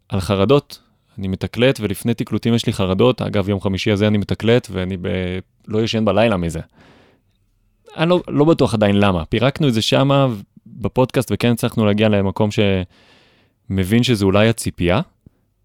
[0.08, 0.78] על חרדות.
[1.18, 3.22] אני מתקלט, ולפני תקלוטים יש לי חרדות.
[3.22, 5.08] אגב, יום חמישי הזה אני מתקלט, ואני ב...
[5.68, 6.60] לא ישן בלילה מזה.
[7.96, 9.24] אני לא, לא בטוח עדיין למה.
[9.24, 10.26] פירקנו את זה שמה
[10.66, 12.48] בפודקאסט, וכן הצלחנו להגיע למקום
[13.70, 15.00] שמבין שזה אולי הציפייה.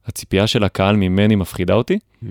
[0.06, 2.26] הציפייה של הקהל ממני מפחידה אותי, Hmm.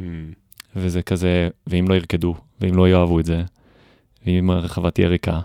[0.77, 3.43] וזה כזה, ואם לא ירקדו, ואם לא יאהבו את זה,
[4.27, 5.41] ואם הרחבה תהיה ריקה,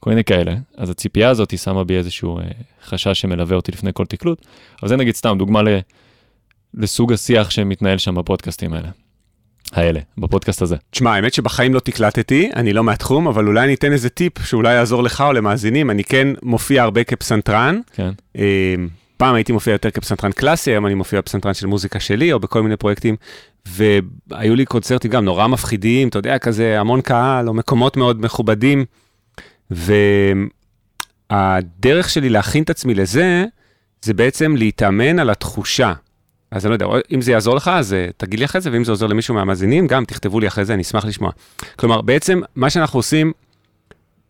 [0.00, 0.56] כל מיני כאלה.
[0.76, 2.44] אז הציפייה הזאת היא שמה בי איזשהו אה,
[2.84, 4.46] חשש שמלווה אותי לפני כל תקלוט.
[4.82, 5.68] אבל זה נגיד סתם דוגמה ל,
[6.74, 8.88] לסוג השיח שמתנהל שם בפודקאסטים האלה.
[9.72, 10.76] האלה, בפודקאסט הזה.
[10.90, 14.74] תשמע, האמת שבחיים לא תקלטתי, אני לא מהתחום, אבל אולי אני אתן איזה טיפ שאולי
[14.74, 15.90] יעזור לך או למאזינים.
[15.90, 17.80] אני כן מופיע הרבה כפסנתרן.
[17.92, 18.10] כן.
[18.38, 18.74] אה,
[19.16, 22.62] פעם הייתי מופיע יותר כפסנתרן קלאסי, היום אני מופיע בפסנתרן של מוזיקה שלי, או בכל
[22.62, 23.16] מיני פרויקטים.
[23.66, 28.84] והיו לי קונצרטים גם נורא מפחידים, אתה יודע, כזה המון קהל, או מקומות מאוד מכובדים.
[31.30, 33.44] והדרך שלי להכין את עצמי לזה,
[34.02, 35.92] זה בעצם להתאמן על התחושה.
[36.50, 38.84] אז אני לא יודע, אם זה יעזור לך, אז אה, תגיד לי אחרי זה, ואם
[38.84, 41.30] זה עוזר למישהו מהמאזינים, גם תכתבו לי אחרי זה, אני אשמח לשמוע.
[41.76, 43.32] כלומר, בעצם, מה שאנחנו עושים,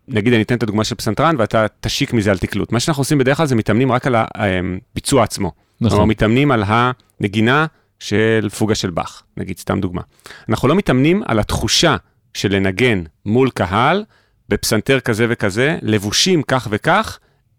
[0.08, 2.72] נגיד אני אתן את הדוגמה של פסנתרן, ואתה תשיק מזה על תקלוט.
[2.72, 5.52] מה שאנחנו עושים בדרך כלל זה מתאמנים רק על הביצוע עצמו.
[5.80, 5.90] נכון.
[5.90, 7.66] כלומר, מתאמנים על הנגינה
[7.98, 10.02] של פוגה של באך, נגיד, סתם דוגמה.
[10.48, 11.96] אנחנו לא מתאמנים על התחושה
[12.34, 14.04] של לנגן מול קהל,
[14.48, 17.18] בפסנתר כזה וכזה, לבושים כך וכך,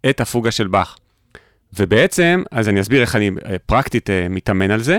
[0.10, 0.98] את הפוגה של באך.
[1.80, 4.98] ובעצם, אז אני אסביר איך אני אה, פרקטית אה, מתאמן על זה.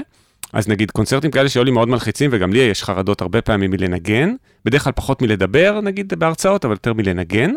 [0.53, 4.35] אז נגיד קונצרטים כאלה שהיו לי מאוד מלחיצים, וגם לי יש חרדות הרבה פעמים מלנגן,
[4.64, 7.51] בדרך כלל פחות מלדבר, נגיד בהרצאות, אבל יותר מלנגן.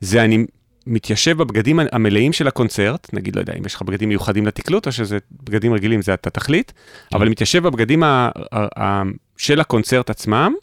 [0.00, 0.46] זה אני
[0.86, 4.92] מתיישב בבגדים המלאים של הקונצרט, נגיד, לא יודע, אם יש לך בגדים מיוחדים לתקלוט, או
[4.92, 6.72] שזה בגדים רגילים, זה אתה תחליט.
[7.14, 9.02] אבל מתיישב בבגדים ה- ה- ה-
[9.36, 10.54] של הקונצרט עצמם,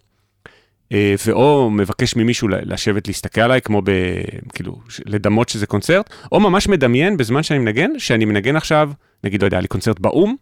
[1.25, 3.91] ואו מבקש ממישהו לשבת להסתכל עליי, כמו ב...
[4.53, 4.75] כאילו,
[5.05, 8.91] לדמות שזה קונצרט, או ממש מדמיין בזמן שאני מנגן, שאני מנגן עכשיו,
[9.23, 10.35] נגיד, לא יודע, היה לי קונצרט באו"ם,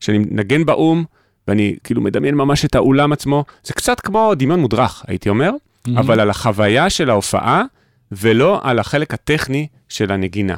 [0.00, 1.04] שאני מנגן באו"ם,
[1.48, 5.90] ואני כאילו מדמיין ממש את האולם עצמו, זה קצת כמו דמיון מודרך, הייתי אומר, mm-hmm.
[5.96, 7.64] אבל על החוויה של ההופעה,
[8.12, 10.56] ולא על החלק הטכני של הנגינה.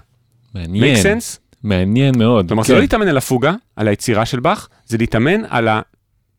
[0.54, 0.96] מעניין.
[0.96, 1.38] make sense?
[1.62, 2.48] מעניין מאוד.
[2.48, 2.66] כלומר, כן.
[2.66, 5.68] זה לא להתאמן על הפוגה, על היצירה של באך, זה להתאמן על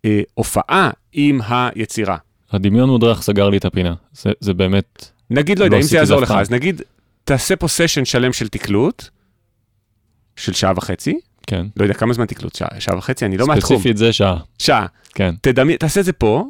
[0.03, 2.18] ההופעה עם היצירה.
[2.56, 5.12] הדמיון מודרך סגר לי את הפינה, זה, זה באמת...
[5.30, 6.82] נגיד, לא יודע, לא אם זה יעזור לך, אז נגיד,
[7.24, 9.03] תעשה פה סשן שלם של תקלוט,
[10.36, 11.20] של שעה וחצי.
[11.47, 11.66] כן.
[11.78, 13.78] לא יודע כמה זמן תקלוט, שעה, שעה וחצי, אני לא מהתחום.
[13.78, 14.38] ספציפית זה שעה.
[14.60, 14.86] שעה.
[15.16, 15.36] כן.
[15.41, 16.43] תדמי, תעשה את זה פה,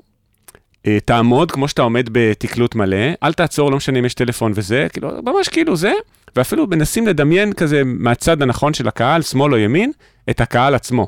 [0.88, 4.88] אה, תעמוד כמו שאתה עומד בתקלוט מלא, אל תעצור, לא משנה אם יש טלפון וזה,
[4.93, 5.93] כאילו, ממש כאילו זה,
[6.36, 9.91] ואפילו מנסים לדמיין כזה מהצד הנכון של הקהל, שמאל או ימין,
[10.30, 11.08] את הקהל עצמו.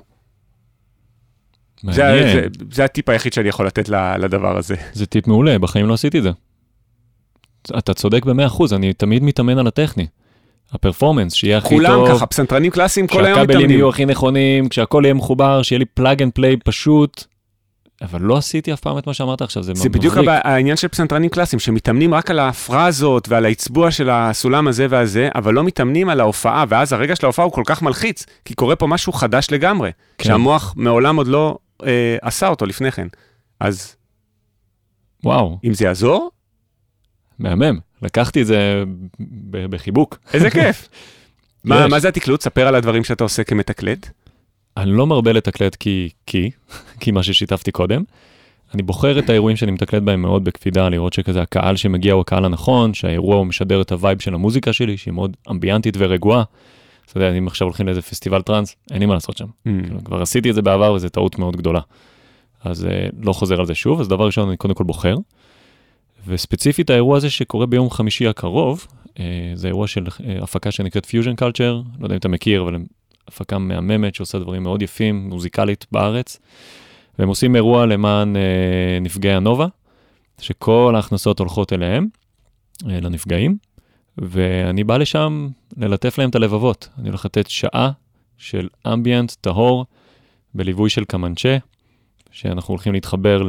[1.84, 1.91] זה,
[2.34, 4.75] זה, זה הטיפ היחיד שאני יכול לתת לדבר הזה.
[4.93, 6.32] זה טיפ מעולה, בחיים לא עשיתי את זה.
[7.78, 10.07] אתה צודק ב-100%, אני תמיד מתאמן על הטכני.
[10.72, 12.05] ה performance, שיהיה הכי כולם טוב.
[12.05, 13.47] כולם ככה, פסנתרנים קלאסיים כל היום מתאמנים.
[13.47, 17.23] כשהכבלים יהיו הכי נכונים, כשהכול יהיה מחובר, שיהיה לי plug and play פשוט.
[18.01, 20.88] אבל לא עשיתי אף פעם את מה שאמרת עכשיו, זה, זה בדיוק הבא, העניין של
[20.88, 26.09] פסנתרנים קלאסיים, שמתאמנים רק על הפרזות ועל האצבוע של הסולם הזה והזה, אבל לא מתאמנים
[26.09, 29.47] על ההופעה, ואז הרגע של ההופעה הוא כל כך מלחיץ, כי קורה פה משהו חדש
[29.51, 30.30] לגמרי, כן.
[30.30, 33.07] שהמוח מעולם עוד לא אה, עשה אותו לפני כן.
[33.59, 33.95] אז...
[35.23, 35.59] וואו.
[35.63, 36.32] אם זה יעזור?
[37.39, 38.84] מהמם, לקחתי את זה
[39.49, 40.17] בחיבוק.
[40.34, 40.88] איזה כיף.
[41.63, 42.41] מה, מה זה התקלוט?
[42.41, 44.09] ספר על הדברים שאתה עושה כמתקלט.
[44.78, 46.51] אני לא מרבה לתקלט כי, כי,
[46.99, 48.03] כי מה ששיתפתי קודם.
[48.73, 52.45] אני בוחר את האירועים שאני מתקלט בהם מאוד בקפידה, לראות שכזה הקהל שמגיע הוא הקהל
[52.45, 56.43] הנכון, שהאירוע הוא משדר את ה vibe של המוזיקה שלי, שהיא מאוד אמביאנטית ורגועה.
[57.10, 59.45] אתה יודע, אם עכשיו הולכים לאיזה פסטיבל טראנס, אין לי מה לעשות שם.
[59.45, 59.70] Mm.
[59.84, 61.80] כאילו, כבר עשיתי את זה בעבר וזו טעות מאוד גדולה.
[62.64, 65.16] אז uh, לא חוזר על זה שוב, אז דבר ראשון אני קודם כל בוחר.
[66.28, 69.20] וספציפית האירוע הזה שקורה ביום חמישי הקרוב, uh,
[69.53, 72.76] זה אירוע של uh, הפקה שנקראת Fusion Culture, לא יודע אם אתה מכיר, אבל
[73.28, 76.39] הפקה מהממת שעושה דברים מאוד יפים, מוזיקלית בארץ.
[77.20, 78.39] והם עושים אירוע למען uh,
[79.01, 79.68] נפגעי הנובה,
[80.39, 82.08] שכל ההכנסות הולכות אליהם,
[82.84, 83.66] uh, לנפגעים.
[84.18, 85.47] ואני בא לשם
[85.78, 86.89] ללטף להם את הלבבות.
[86.99, 87.91] אני הולך לתת שעה
[88.38, 89.86] של ambient טהור
[90.53, 91.57] בליווי של קמנצ'ה,
[92.32, 93.41] שאנחנו הולכים להתחבר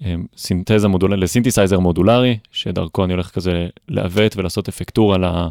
[0.00, 5.48] לסינתזה מודולרי, לסינתסייזר מודולרי, שדרכו אני הולך כזה לעוות ולעשות אפקטורה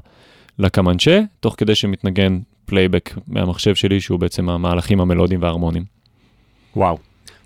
[0.59, 5.85] לקמנצ'ה, תוך כדי שמתנגן פלייבק מהמחשב שלי, שהוא בעצם המהלכים המלודיים וההרמוניים.
[6.75, 6.97] וואו.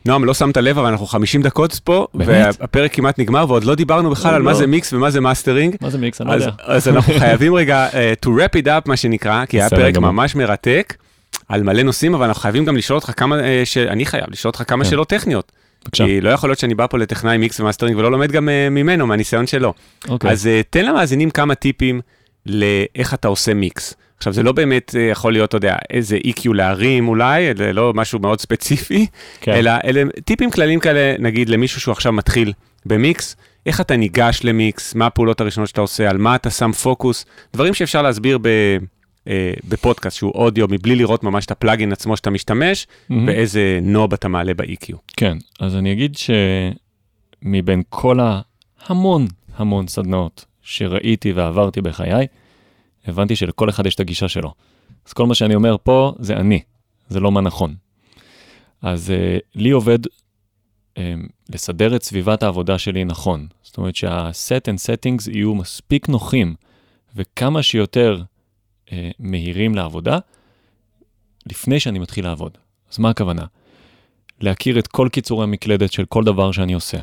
[0.08, 4.10] נועם, לא שמת לב, אבל אנחנו 50 דקות פה, והפרק כמעט נגמר, ועוד לא דיברנו
[4.10, 4.58] בכלל על מה לא.
[4.58, 5.76] זה מיקס ומה זה מאסטרינג.
[5.82, 6.22] מה זה מיקס?
[6.22, 6.52] אני לא יודע.
[6.60, 10.36] אז אנחנו חייבים רגע uh, to wrap it up, מה שנקרא, כי היה פרק ממש
[10.36, 10.96] מרתק,
[11.50, 14.64] על מלא נושאים, אבל אנחנו חייבים גם לשאול אותך כמה, uh, אני חייב לשאול אותך
[14.68, 14.90] כמה כן.
[14.90, 15.52] שאלות טכניות.
[15.84, 16.06] בבקשה.
[16.06, 19.08] כי לא יכול להיות שאני בא פה לטכנאי מיקס ומאסטרינג ולא לומד גם uh, ממנו,
[19.08, 19.74] מהניסיון שלו.
[20.10, 20.32] אוקיי.
[20.32, 22.02] אז תן למאזינים כמה טיפים
[22.50, 23.96] לאיך אתה עושה מיקס.
[24.18, 27.94] עכשיו, זה לא באמת אה, יכול להיות, אתה יודע, איזה EQ להרים אולי, זה לא
[27.94, 29.08] משהו מאוד ספציפי,
[29.42, 29.52] כן.
[29.52, 32.54] אלא אלה טיפים כלליים כאלה, נגיד למישהו שהוא עכשיו מתחיל
[32.86, 33.36] במיקס,
[33.66, 37.74] איך אתה ניגש למיקס, מה הפעולות הראשונות שאתה עושה, על מה אתה שם פוקוס, דברים
[37.74, 38.48] שאפשר להסביר ב...
[39.28, 43.14] אה, בפודקאסט שהוא אודיו, מבלי לראות ממש את הפלאגין עצמו שאתה משתמש, mm-hmm.
[43.26, 44.96] באיזה נוב אתה מעלה ב-EQ.
[45.18, 46.16] כן, אז אני אגיד
[47.44, 52.28] שמבין כל ההמון המון סדנאות שראיתי ועברתי בחיי,
[53.06, 54.54] הבנתי שלכל אחד יש את הגישה שלו.
[55.08, 56.62] אז כל מה שאני אומר פה זה אני,
[57.10, 57.76] זה לא מה נכון.
[58.82, 60.00] אז uh, לי עובד
[61.50, 63.48] לסדר את סביבת העבודה שלי נכון.
[63.64, 66.56] זאת אומרת שה-set and settings יהיו מספיק נוחים
[67.16, 68.22] וכמה שיותר
[68.92, 70.20] אה, מהירים לעבודה
[71.46, 72.58] לפני שאני מתחיל לעבוד.
[72.92, 73.46] אז מה הכוונה?
[74.42, 76.98] להכיר את כל קיצורי המקלדת של כל דבר שאני עושה.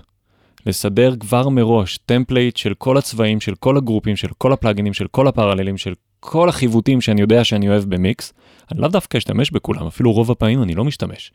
[0.66, 5.28] לסדר כבר מראש template של כל הצבעים, של כל הגרופים, של כל הפלאגינים, של כל
[5.28, 8.32] הפרללים, של כל החיווטים שאני יודע שאני אוהב במיקס.
[8.72, 11.32] אני לאו דווקא אשתמש בכולם, אפילו רוב הפעמים אני לא משתמש.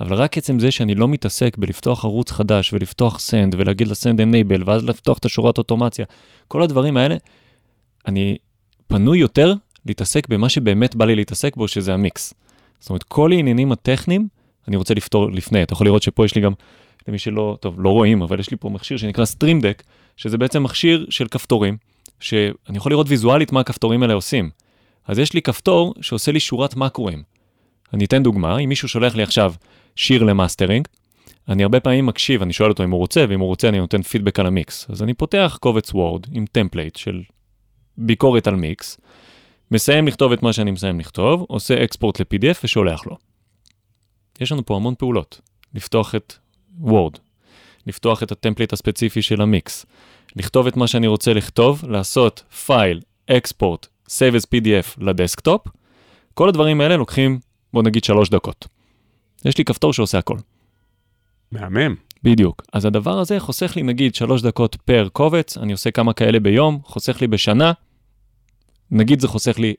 [0.00, 4.20] אבל רק עצם זה שאני לא מתעסק בלפתוח ערוץ חדש ולפתוח send ולהגיד ל send
[4.20, 6.06] enable ואז לפתוח את השורת אוטומציה,
[6.48, 7.16] כל הדברים האלה,
[8.06, 8.36] אני
[8.86, 9.54] פנוי יותר
[9.86, 12.34] להתעסק במה שבאמת בא לי להתעסק בו, שזה המיקס.
[12.80, 14.28] זאת אומרת, כל העניינים הטכניים,
[14.68, 15.62] אני רוצה לפתור לפני.
[15.62, 16.52] אתה יכול לראות שפה יש לי גם,
[17.08, 19.82] למי שלא, טוב, לא רואים, אבל יש לי פה מכשיר שנקרא Deck,
[20.16, 21.76] שזה בעצם מכשיר של כפתורים,
[22.20, 24.50] שאני יכול לראות ויזואלית מה הכפתורים האלה עושים.
[25.06, 27.22] אז יש לי כפתור שעושה לי שורת מקרואים.
[27.92, 29.54] אני אתן דוגמה, אם מישהו שולח לי עכשיו
[29.96, 30.88] שיר למאסטרינג,
[31.48, 34.02] אני הרבה פעמים מקשיב, אני שואל אותו אם הוא רוצה, ואם הוא רוצה אני נותן
[34.02, 34.86] פידבק על המיקס.
[34.90, 37.22] אז אני פותח קובץ וורד עם template של
[37.98, 39.00] ביקורת על מיקס,
[39.70, 43.16] מסיים לכתוב את מה שאני מסיים לכתוב, עושה export ל-PDF ושולח לו.
[44.40, 45.40] יש לנו פה המון פעולות.
[45.74, 46.34] לפתוח את
[46.80, 47.18] וורד,
[47.86, 49.86] לפתוח את ה template הספציפי של המיקס,
[50.36, 53.00] לכתוב את מה שאני רוצה לכתוב, לעשות file,
[53.30, 55.66] export, save as PDF ל desktop,
[56.34, 57.38] כל הדברים האלה לוקחים,
[57.72, 58.66] בוא נגיד, שלוש דקות.
[59.44, 60.36] יש לי כפתור שעושה הכל.
[61.52, 61.94] מהמם.
[62.22, 62.62] בדיוק.
[62.72, 66.80] אז הדבר הזה חוסך לי נגיד שלוש דקות פר קובץ, אני עושה כמה כאלה ביום,
[66.84, 67.72] חוסך לי בשנה,
[68.90, 69.74] נגיד זה חוסך לי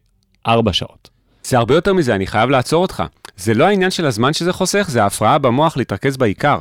[0.47, 1.09] ארבע שעות.
[1.47, 3.03] זה הרבה יותר מזה, אני חייב לעצור אותך.
[3.37, 6.59] זה לא העניין של הזמן שזה חוסך, זה ההפרעה במוח להתרכז בעיקר.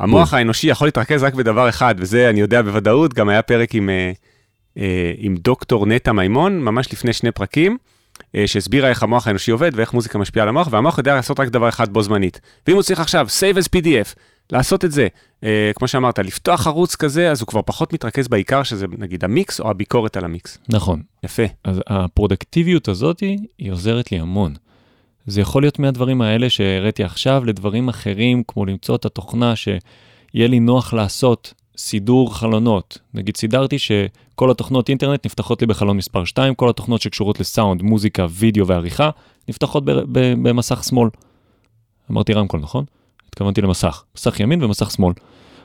[0.00, 3.90] המוח האנושי יכול להתרכז רק בדבר אחד, וזה אני יודע בוודאות, גם היה פרק עם,
[3.90, 4.12] אה,
[4.78, 7.76] אה, עם דוקטור נטע מימון, ממש לפני שני פרקים,
[8.34, 11.48] אה, שהסבירה איך המוח האנושי עובד ואיך מוזיקה משפיעה על המוח, והמוח יודע לעשות רק
[11.48, 12.40] דבר אחד בו זמנית.
[12.66, 14.14] ואם הוא צריך עכשיו save as PDF,
[14.52, 15.06] לעשות את זה,
[15.44, 19.60] אה, כמו שאמרת, לפתוח ערוץ כזה, אז הוא כבר פחות מתרכז בעיקר, שזה נגיד המיקס
[19.60, 20.58] או הביקורת על המיקס.
[20.68, 21.02] נכון.
[21.24, 21.42] יפה.
[21.64, 23.20] אז הפרודקטיביות הזאת,
[23.58, 24.54] היא עוזרת לי המון.
[25.26, 30.60] זה יכול להיות מהדברים האלה שהראיתי עכשיו לדברים אחרים, כמו למצוא את התוכנה שיהיה לי
[30.60, 32.98] נוח לעשות סידור חלונות.
[33.14, 38.26] נגיד סידרתי שכל התוכנות אינטרנט נפתחות לי בחלון מספר 2, כל התוכנות שקשורות לסאונד, מוזיקה,
[38.30, 39.10] וידאו ועריכה,
[39.48, 39.82] נפתחות
[40.14, 41.08] במסך שמאל.
[42.10, 42.84] אמרתי רמקול, נכון?
[43.36, 45.12] התכוונתי למסך, מסך ימין ומסך שמאל.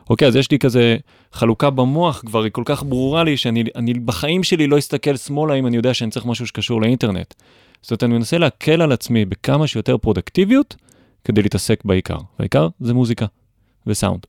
[0.10, 0.98] אוקיי, אז יש לי כזה
[1.34, 5.54] חלוקה במוח כבר, היא כל כך ברורה לי שאני אני בחיים שלי לא אסתכל שמאלה
[5.54, 7.34] אם אני יודע שאני צריך משהו שקשור לאינטרנט.
[7.82, 10.76] זאת אומרת, אני מנסה להקל על עצמי בכמה שיותר פרודקטיביות
[11.24, 12.18] כדי להתעסק בעיקר.
[12.40, 13.26] והעיקר זה מוזיקה
[13.88, 14.26] וסאונד.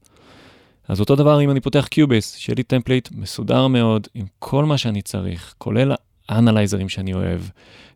[0.88, 4.78] אז אותו דבר אם אני פותח Cubase, שיהיה לי template מסודר מאוד עם כל מה
[4.78, 5.92] שאני צריך, כולל
[6.28, 7.40] האנלייזרים שאני אוהב,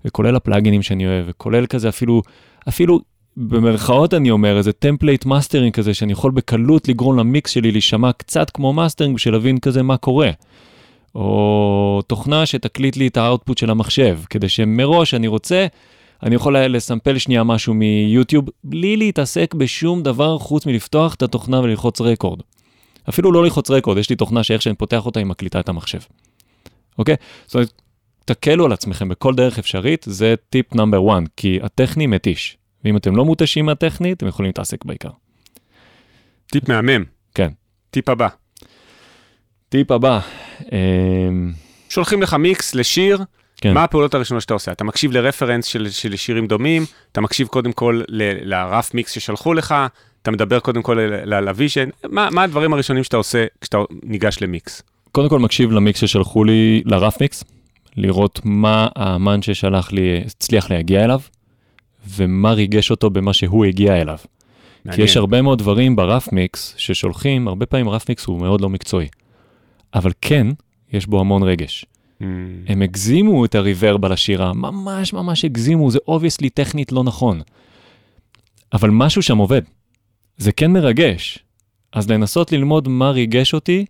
[0.04, 2.22] וכולל הפלאגינים שאני אוהב, וכולל כזה אפילו,
[2.68, 3.00] אפילו
[3.36, 8.50] במרכאות אני אומר, איזה template מאסטרינג כזה, שאני יכול בקלות לגרום למיקס שלי להישמע קצת
[8.50, 10.30] כמו מאסטרינג בשביל להבין כזה מה קורה.
[11.14, 15.66] או תוכנה שתקליט לי את ה output של המחשב, כדי שמראש אני רוצה,
[16.22, 22.00] אני יכול לסמפל שנייה משהו מיוטיוב, בלי להתעסק בשום דבר חוץ מלפתוח את התוכנה וללחוץ
[22.00, 22.40] record.
[23.08, 25.98] אפילו לא ללחוץ record, יש לי תוכנה שאיך שאני פותח אותה היא מקליטה את המחשב.
[26.98, 27.16] אוקיי?
[27.46, 27.82] זאת אומרת,
[28.24, 32.56] תקלו על עצמכם בכל דרך אפשרית, זה טיפ number 1, כי הטכני מתיש.
[32.86, 35.08] ואם אתם לא מותשים מהטכני, אתם יכולים להתעסק בעיקר.
[36.46, 37.04] טיפ מהמם.
[37.34, 37.48] כן.
[37.90, 38.28] טיפ הבא.
[39.68, 40.20] טיפ הבא.
[40.72, 41.52] אמ,
[41.88, 43.22] שולחים לך מיקס לשיר,
[43.56, 43.74] כן.
[43.74, 44.72] מה הפעולות הראשונות שאתה עושה?
[44.72, 48.94] אתה מקשיב ל reference של, של שירים דומים, אתה מקשיב קודם כל ל, ל rough
[48.94, 49.74] mix ששלחו לך,
[50.22, 54.82] אתה מדבר קודם כל ל vision, מה, מה הדברים הראשונים שאתה עושה כשאתה ניגש למיקס?
[55.12, 57.44] קודם כל מקשיב למיקס ששלחו לי, ל rough mix,
[57.96, 61.20] לראות מה האמן ששלח לי הצליח להגיע אליו,
[62.08, 64.18] ומה ריגש אותו במה שהוא הגיע אליו.
[64.84, 64.96] מעניין.
[64.96, 68.60] כי יש הרבה מאוד דברים ב rough mix ששולחים, הרבה פעמים rough mix הוא מאוד
[68.60, 69.08] לא מקצועי.
[69.94, 70.46] אבל כן,
[70.92, 71.84] יש בו המון רגש.
[72.20, 72.24] Mm.
[72.66, 77.40] הם הגזימו את ה reverb על השירה, ממש ממש הגזימו, זה obviously טכנית לא נכון.
[78.72, 79.62] אבל משהו שם עובד.
[80.36, 81.38] זה כן מרגש.
[81.92, 83.84] אז לנסות ללמוד מה ריגש אותי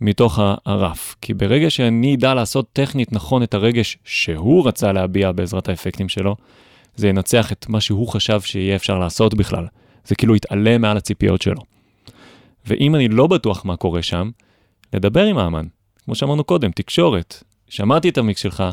[0.00, 1.16] מתוך ה rough.
[1.20, 6.36] כי ברגע שאני אדע לעשות טכנית נכון את הרגש שהוא רצה להביע בעזרת האפקטים שלו,
[6.96, 9.66] זה ינצח את מה שהוא חשב שיהיה אפשר לעשות בכלל.
[10.04, 11.60] זה כאילו יתעלה מעל הציפיות שלו.
[12.66, 14.30] ואם אני לא בטוח מה קורה שם,
[14.92, 15.66] לדבר עם האמן.
[16.04, 17.42] כמו שאמרנו קודם, תקשורת.
[17.68, 18.64] שמעתי את המיקס שלך,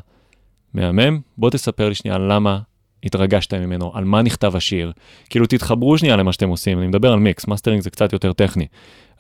[0.73, 2.59] מהמם, בוא תספר לי שנייה למה
[3.03, 4.91] התרגשת ממנו, על מה נכתב השיר.
[5.29, 8.67] כאילו תתחברו שנייה למה שאתם עושים, אני מדבר על מיקס, מאסטרינג זה קצת יותר טכני.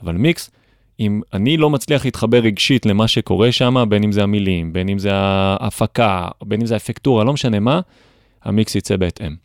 [0.03, 0.51] אבל מיקס,
[0.99, 4.99] אם אני לא מצליח להתחבר רגשית למה שקורה שם, בין אם זה המילים, בין אם
[4.99, 7.79] זה ההפקה, בין אם זה האפקטורה, לא משנה מה,
[8.43, 9.35] המיקס יצא בהתאם.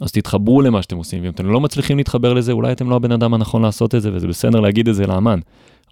[0.00, 3.12] אז תתחברו למה שאתם עושים, ואם אתם לא מצליחים להתחבר לזה, אולי אתם לא הבן
[3.12, 5.40] אדם הנכון לעשות את זה, וזה בסדר להגיד את זה לאמן.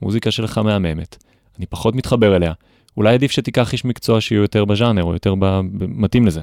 [0.03, 1.17] המוזיקה שלך מהממת,
[1.59, 2.53] אני פחות מתחבר אליה.
[2.97, 5.61] אולי עדיף שתיקח איש מקצוע שיהיו יותר בז'אנר, או יותר ב...
[5.89, 6.41] מתאים לזה.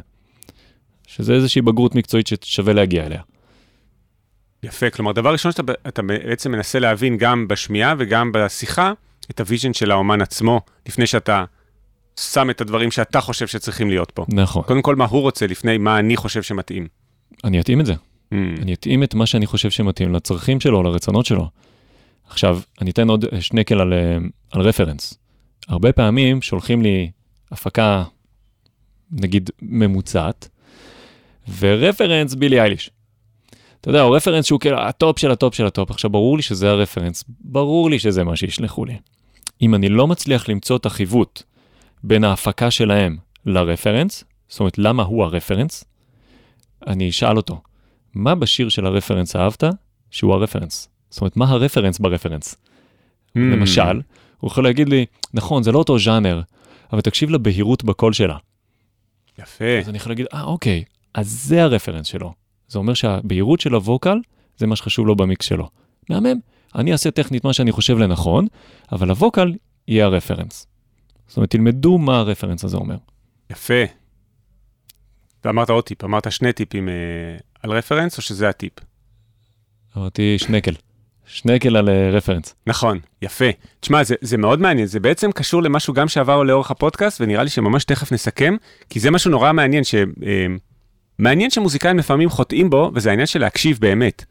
[1.07, 3.21] שזה איזושהי בגרות מקצועית ששווה להגיע אליה.
[4.63, 8.93] יפה, כלומר, דבר ראשון שאתה בעצם מנסה להבין גם בשמיעה וגם בשיחה,
[9.31, 11.45] את ה vision של האומן עצמו, לפני שאתה
[12.19, 14.25] שם את הדברים שאתה חושב שצריכים להיות פה.
[14.29, 14.63] נכון.
[14.63, 16.87] קודם כל, מה הוא רוצה לפני מה אני חושב שמתאים.
[17.43, 17.93] אני אתאים את זה.
[17.93, 18.35] Mm.
[18.61, 21.49] אני אתאים את מה שאני חושב שמתאים לצרכים שלו, לרצונות שלו.
[22.27, 24.17] עכשיו, אני אתן עוד שנקל על, אה,
[24.51, 25.13] על reference.
[25.67, 27.11] הרבה פעמים שולחים לי
[27.51, 28.03] הפקה,
[29.11, 30.49] נגיד, ממוצעת,
[31.59, 32.89] ו reference בילי אייליש.
[33.81, 35.91] אתה יודע, הוא reference שהוא כאילו הטופ של הטופ של הטופ.
[35.91, 38.97] עכשיו, ברור לי שזה ה reference, ברור לי שזה מה שישלחו לי.
[39.61, 41.43] אם אני לא מצליח למצוא את החיווט
[42.03, 45.83] בין ההפקה שלהם ל reference, זאת אומרת, למה הוא ה reference,
[46.87, 47.61] אני אשאל אותו,
[48.13, 49.63] מה בשיר של ה reference אהבת
[50.11, 50.89] שהוא ה reference?
[51.09, 52.55] זאת אומרת, מה ה reference ב reference?
[52.55, 53.39] Mm.
[53.39, 54.01] למשל,
[54.39, 56.41] הוא יכול להגיד לי, נכון, זה לא אותו ז'אנר,
[56.93, 58.37] אבל תקשיב לבהירות בקול שלה.
[59.39, 59.79] יפה.
[59.79, 60.83] אז אני יכול להגיד, אה, אוקיי,
[61.13, 62.33] אז זה הרפרנס שלו.
[62.67, 64.17] זה אומר שהבהירות של הווקל,
[64.57, 65.69] זה מה שחשוב לו במיקס שלו.
[66.09, 66.39] מהמם,
[66.75, 68.47] אני אעשה טכנית מה שאני חושב לנכון,
[68.91, 69.53] אבל הווקל
[69.87, 70.67] יהיה הרפרנס.
[71.27, 72.97] זאת אומרת, תלמדו מה הרפרנס הזה אומר.
[73.49, 73.83] יפה.
[75.45, 76.93] ואמרת עוד טיפ, אמרת שני טיפים אה,
[77.63, 78.73] על רפרנס, או שזה הטיפ?
[79.97, 80.73] אמרתי שנקל.
[81.25, 82.55] שנקל על אה, רפרנס.
[82.67, 83.45] נכון, יפה.
[83.79, 87.49] תשמע, זה, זה מאוד מעניין, זה בעצם קשור למשהו גם שעבר לאורך הפודקאסט, ונראה לי
[87.49, 88.55] שממש תכף נסכם,
[88.89, 89.95] כי זה משהו נורא מעניין, ש...
[89.95, 90.45] אה,
[91.19, 94.25] מעניין שמוזיקאים לפעמים חוטאים בו, וזה העניין של להקשיב באמת.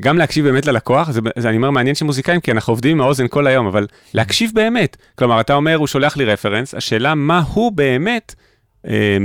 [0.00, 3.28] גם להקשיב באמת ללקוח, זה, זה אני אומר מעניין שמוזיקאים, כי אנחנו עובדים עם האוזן
[3.28, 4.96] כל היום, אבל להקשיב באמת.
[5.14, 8.34] כלומר, אתה אומר, הוא שולח לי רפרנס, השאלה מה הוא באמת
[8.86, 9.18] אה,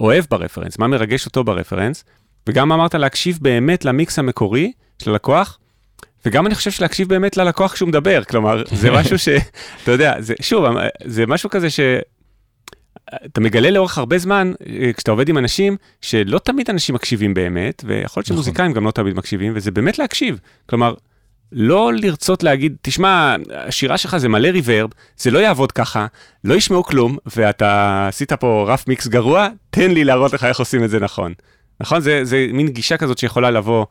[0.00, 2.04] אוהב ברפרנס, מה מרגש אותו ברפרנס,
[2.46, 5.58] וגם אמרת להקשיב באמת למיקס המקורי של הלקוח,
[6.26, 9.28] וגם אני חושב שלהקשיב באמת ללקוח כשהוא מדבר, כלומר, זה משהו ש...
[9.82, 10.64] אתה יודע, זה, שוב,
[11.04, 11.80] זה משהו כזה ש...
[13.26, 17.84] אתה מגלה לאורך הרבה זמן, אה, כשאתה עובד עם אנשים, שלא תמיד אנשים מקשיבים באמת,
[17.86, 18.36] ויכול להיות נכון.
[18.36, 20.40] שמוזיקאים גם לא תמיד מקשיבים, וזה באמת להקשיב.
[20.66, 20.94] כלומר,
[21.52, 26.06] לא לרצות להגיד, תשמע, השירה שלך זה מלא ריברב, זה לא יעבוד ככה,
[26.44, 30.84] לא ישמעו כלום, ואתה עשית פה רף מיקס גרוע, תן לי להראות לך איך עושים
[30.84, 31.32] את זה נכון.
[31.80, 32.00] נכון?
[32.00, 33.86] זה, זה מין גישה כזאת שיכולה לבוא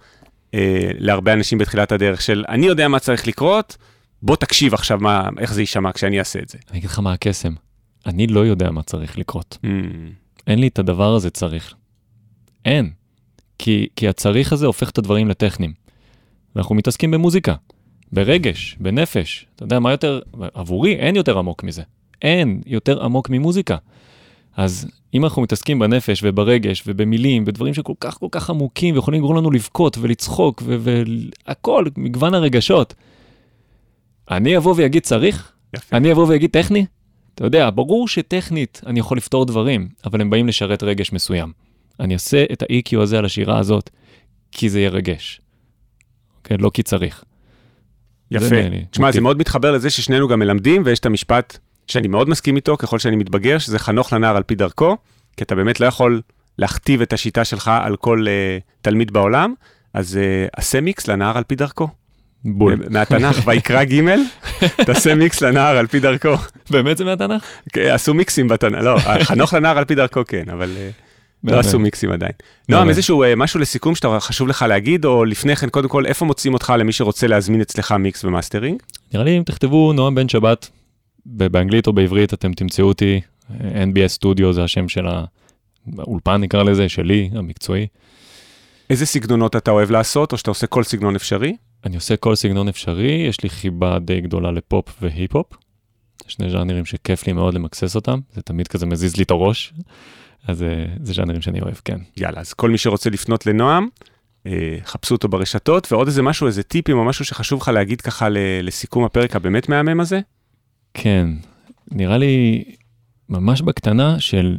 [0.53, 3.77] אה, להרבה אנשים בתחילת הדרך של, אני יודע מה צריך לקרות,
[4.21, 6.57] בוא תקשיב עכשיו מה, איך זה יישמע כשאני אעשה את זה.
[6.71, 7.53] אני אגיד לך מה הקסם.
[8.07, 9.57] אני לא יודע מה צריך לקרות.
[9.63, 9.67] Mm.
[10.47, 11.73] אין לי את הדבר הזה צריך.
[12.65, 12.89] אין.
[13.59, 15.73] כי, כי הצריך הזה הופך את הדברים לטכניים.
[16.55, 17.55] ואנחנו מתעסקים במוזיקה,
[18.11, 19.45] ברגש, בנפש.
[19.55, 20.19] אתה יודע מה יותר,
[20.53, 21.83] עבורי אין יותר עמוק מזה.
[22.21, 23.77] אין יותר עמוק ממוזיקה.
[24.57, 29.37] אז אם אנחנו מתעסקים בנפש וברגש ובמילים ודברים שכל כך כל כך עמוקים ויכולים לגרום
[29.37, 32.93] לנו לבכות ולצחוק והכל, מגוון הרגשות,
[34.31, 35.51] אני אבוא ואגיד צריך?
[35.75, 35.97] יפה.
[35.97, 36.85] אני אבוא ואגיד טכני?
[37.37, 41.51] אתה יודע, ברור שטכנית אני יכול לפתור דברים, אבל הם באים לשרת רגש מסוים.
[41.99, 43.89] אני אעשה את ה-EQ הזה על השירה הזאת,
[44.51, 45.41] כי זה ירגש.
[46.43, 47.23] כן, לא כי צריך.
[48.31, 48.55] יפה.
[48.91, 51.57] תשמע, זה מאוד מתחבר לזה ששנינו גם מלמדים, ויש את המשפט
[51.87, 54.97] שאני מאוד מסכים איתו ככל שאני מתבגר, שזה חנוך לנער על פי דרכו,
[55.37, 56.21] כי אתה באמת לא יכול
[56.57, 59.53] להכתיב את השיטה שלך על כל uh, תלמיד בעולם,
[59.93, 61.87] אז uh, עשה מיקס לנער על פי דרכו.
[62.45, 62.83] בול.
[62.89, 64.01] מהתנ"ך, ויקרא ג',
[64.85, 66.29] תעשה מיקס לנער על פי דרכו.
[66.69, 67.43] באמת זה מהתנ"ך?
[67.73, 70.89] כן, עשו מיקסים בתנ"ך, לא, חנוך לנער על פי דרכו כן, אבל אה,
[71.43, 72.31] לא עשו מיקסים עדיין.
[72.69, 76.25] נועם, איזשהו אה, משהו לסיכום שאתה חשוב לך להגיד, או לפני כן, קודם כל, איפה
[76.25, 78.83] מוצאים אותך למי שרוצה להזמין אצלך מיקס ומאסטרינג?
[79.13, 80.69] נראה לי אם תכתבו נועם בן שבת,
[81.25, 83.21] באנגלית או בעברית אתם תמצאו אותי,
[83.59, 85.05] NBS סטודיו זה השם של
[85.97, 87.87] האולפן נקרא לזה, שלי, המקצועי.
[88.89, 91.55] איזה סגנונות אתה אוהב לעשות, או שאתה עושה כל סגנון אפשרי?
[91.85, 95.47] אני עושה כל סגנון אפשרי, יש לי חיבה די גדולה לפופ והיפ-הופ.
[96.27, 99.73] שני ז'אנרים שכיף לי מאוד למקסס אותם, זה תמיד כזה מזיז לי את הראש,
[100.47, 101.99] אז אה, זה ז'אנרים שאני אוהב, כן.
[102.17, 103.87] יאללה, אז כל מי שרוצה לפנות לנועם,
[104.45, 108.27] אה, חפשו אותו ברשתות, ועוד איזה משהו, איזה טיפים או משהו שחשוב לך להגיד ככה
[108.63, 110.19] לסיכום הפרק הבאמת מהמם הזה?
[110.93, 111.29] כן,
[111.91, 112.63] נראה לי
[113.29, 114.57] ממש בקטנה של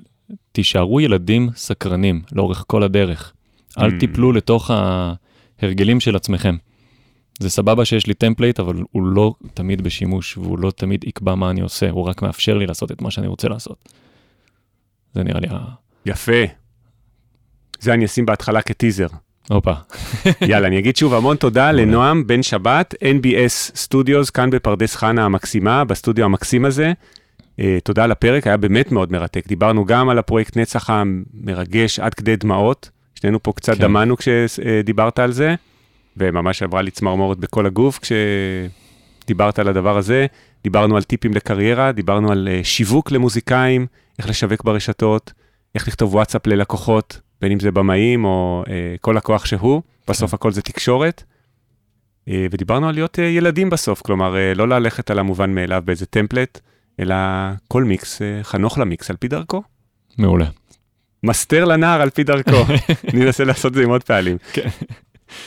[0.52, 3.32] תישארו ילדים סקרנים לאורך כל הדרך.
[3.78, 4.00] אל mm.
[4.00, 4.70] תיפלו לתוך
[5.60, 6.56] ההרגלים של עצמכם.
[7.38, 11.50] זה סבבה שיש לי template, אבל הוא לא תמיד בשימוש, והוא לא תמיד יקבע מה
[11.50, 13.88] אני עושה, הוא רק מאפשר לי לעשות את מה שאני רוצה לעשות.
[15.14, 15.58] זה נראה לי ה...
[16.06, 16.42] יפה.
[17.80, 19.06] זה אני אשים בהתחלה כטיזר.
[19.50, 19.72] הופה.
[20.48, 25.84] יאללה, אני אגיד שוב המון תודה לנועם בן שבת, NBS סטודיוס, כאן בפרדס חנה המקסימה,
[25.84, 26.92] בסטודיו המקסים הזה.
[27.60, 29.46] Uh, תודה על הפרק, היה באמת מאוד מרתק.
[29.46, 33.82] דיברנו גם על הפרויקט נצח המרגש עד כדי דמעות, שנינו פה קצת כן.
[33.82, 35.54] דמענו כשדיברת על זה,
[36.16, 38.00] וממש עברה לי צמרמורת בכל הגוף
[39.22, 40.26] כשדיברת על הדבר הזה.
[40.64, 43.86] דיברנו על טיפים לקריירה, דיברנו על אה, שיווק למוזיקאים,
[44.18, 45.32] איך לשווק ברשתות,
[45.74, 50.34] איך לכתוב וואטסאפ ללקוחות, בין אם זה במאים או אה, כל לקוח שהוא, בסוף כן.
[50.34, 51.22] הכל זה תקשורת.
[52.28, 56.06] אה, ודיברנו על להיות אה, ילדים בסוף, כלומר, אה, לא ללכת על המובן מאליו באיזה
[56.06, 56.60] טמפלט,
[57.00, 57.14] אלא
[57.68, 59.62] כל מיקס, אה, חנוך למיקס על פי דרכו.
[60.18, 60.46] מעולה.
[61.22, 62.56] מסתר לנער על פי דרכו.
[63.12, 64.36] אני אנסה לעשות את זה עם עוד פעלים.
[64.52, 64.68] כן.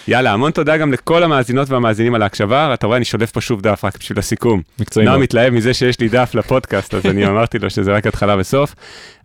[0.07, 2.73] יאללה, המון תודה גם לכל המאזינות והמאזינים על ההקשבה.
[2.73, 4.61] אתה רואה, אני שולף פה שוב דף רק בשביל הסיכום.
[4.79, 5.23] מקצועי נועם מאוד.
[5.23, 8.75] מתלהב מזה שיש לי דף לפודקאסט, אז אני אמרתי לו שזה רק התחלה וסוף.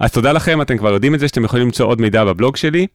[0.00, 2.86] אז תודה לכם, אתם כבר יודעים את זה, שאתם יכולים למצוא עוד מידע בבלוג שלי.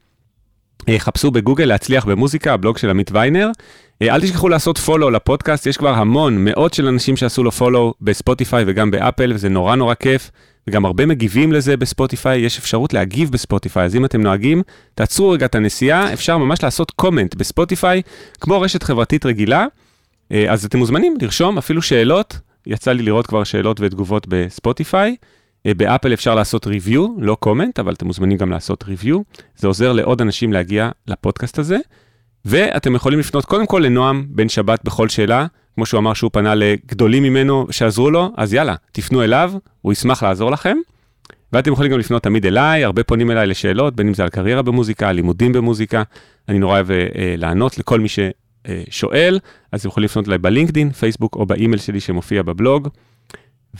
[0.89, 3.49] אה, חפשו בגוגל להצליח במוזיקה, הבלוג של עמית ויינר.
[4.01, 7.93] אה, אל תשכחו לעשות follow לפודקאסט, יש כבר המון, מאות של אנשים שעשו לו follow
[8.01, 10.32] בספוטיפיי וגם באפל, וזה נורא נורא כיף.
[10.68, 14.64] וגם הרבה מגיבים לזה בספוטיפיי, יש אפשרות להגיב בספוטיפיי, אז אם אתם נוהגים,
[14.95, 18.01] תעצרו רגע את הנסיעה, אפשר ממש לעשות comment בספוטיפיי,
[18.41, 19.66] כמו רשת חברתית רגילה.
[20.32, 25.16] אה, אז אתם מוזמנים לרשום אפילו שאלות, יצא לי לראות כבר שאלות ותגובות בספוטיפיי.
[25.66, 29.20] אה, באפל אפשר לעשות ריוויו, לא קומנט, אבל אתם מוזמנים גם לעשות ריוויו.
[29.55, 31.78] זה עוזר לעוד אנשים להגיע לפודקאסט הזה.
[32.45, 35.45] ואתם יכולים לפנות קודם כל לנועם בן שבת בכל שאלה,
[35.76, 40.24] כמו שהוא אמר שהוא פנה לגדולים ממנו שעזרו לו, אז יאללה, תפנו אליו, הוא ישמח
[40.24, 40.78] לעזור לכם.
[41.53, 44.61] ואתם יכולים גם לפנות תמיד אליי, הרבה פונים אליי לשאלות, בין אם זה על קריירה
[44.61, 46.03] במוזיקה, לימודים במוזיקה.
[46.49, 46.97] אני נורא אוהב אה,
[47.38, 49.39] לענות לכל מי ששואל,
[49.72, 52.88] אז אתם יכולים לפנות אליי בלינקדין, פייסבוק או באימייל שלי שמופיע בבלוג.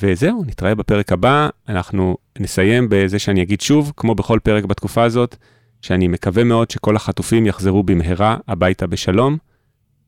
[0.02, 1.50] וזהו, נתראה בפרק הבא.
[1.70, 5.36] אנחנו נסיים בזה שאני אגיד שוב, כמו בכל פרק בתקופה הזאת,
[5.82, 9.38] שאני מקווה מאוד שכל החטופים יחזרו במהרה הביתה בשלום,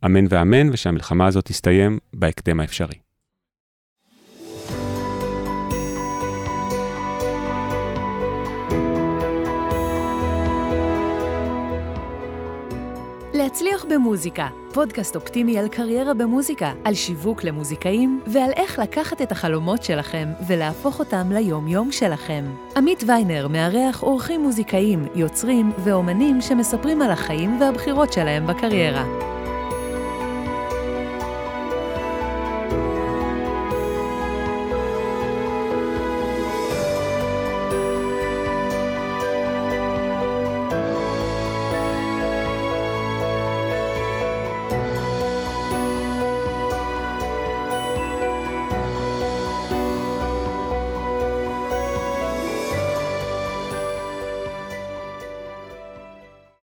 [0.05, 2.95] אמן ואמן, ושהמלחמה הזאת תסתיים בהקדם האפשרי.
[13.33, 19.83] להצליח במוזיקה, פודקאסט אופטימי על קריירה במוזיקה, על שיווק למוזיקאים ועל איך לקחת את החלומות
[19.83, 22.45] שלכם ולהפוך אותם ליום-יום שלכם.
[22.77, 29.05] עמית ויינר מארח אורחים מוזיקאים, יוצרים ואומנים שמספרים על החיים והבחירות שלהם בקריירה.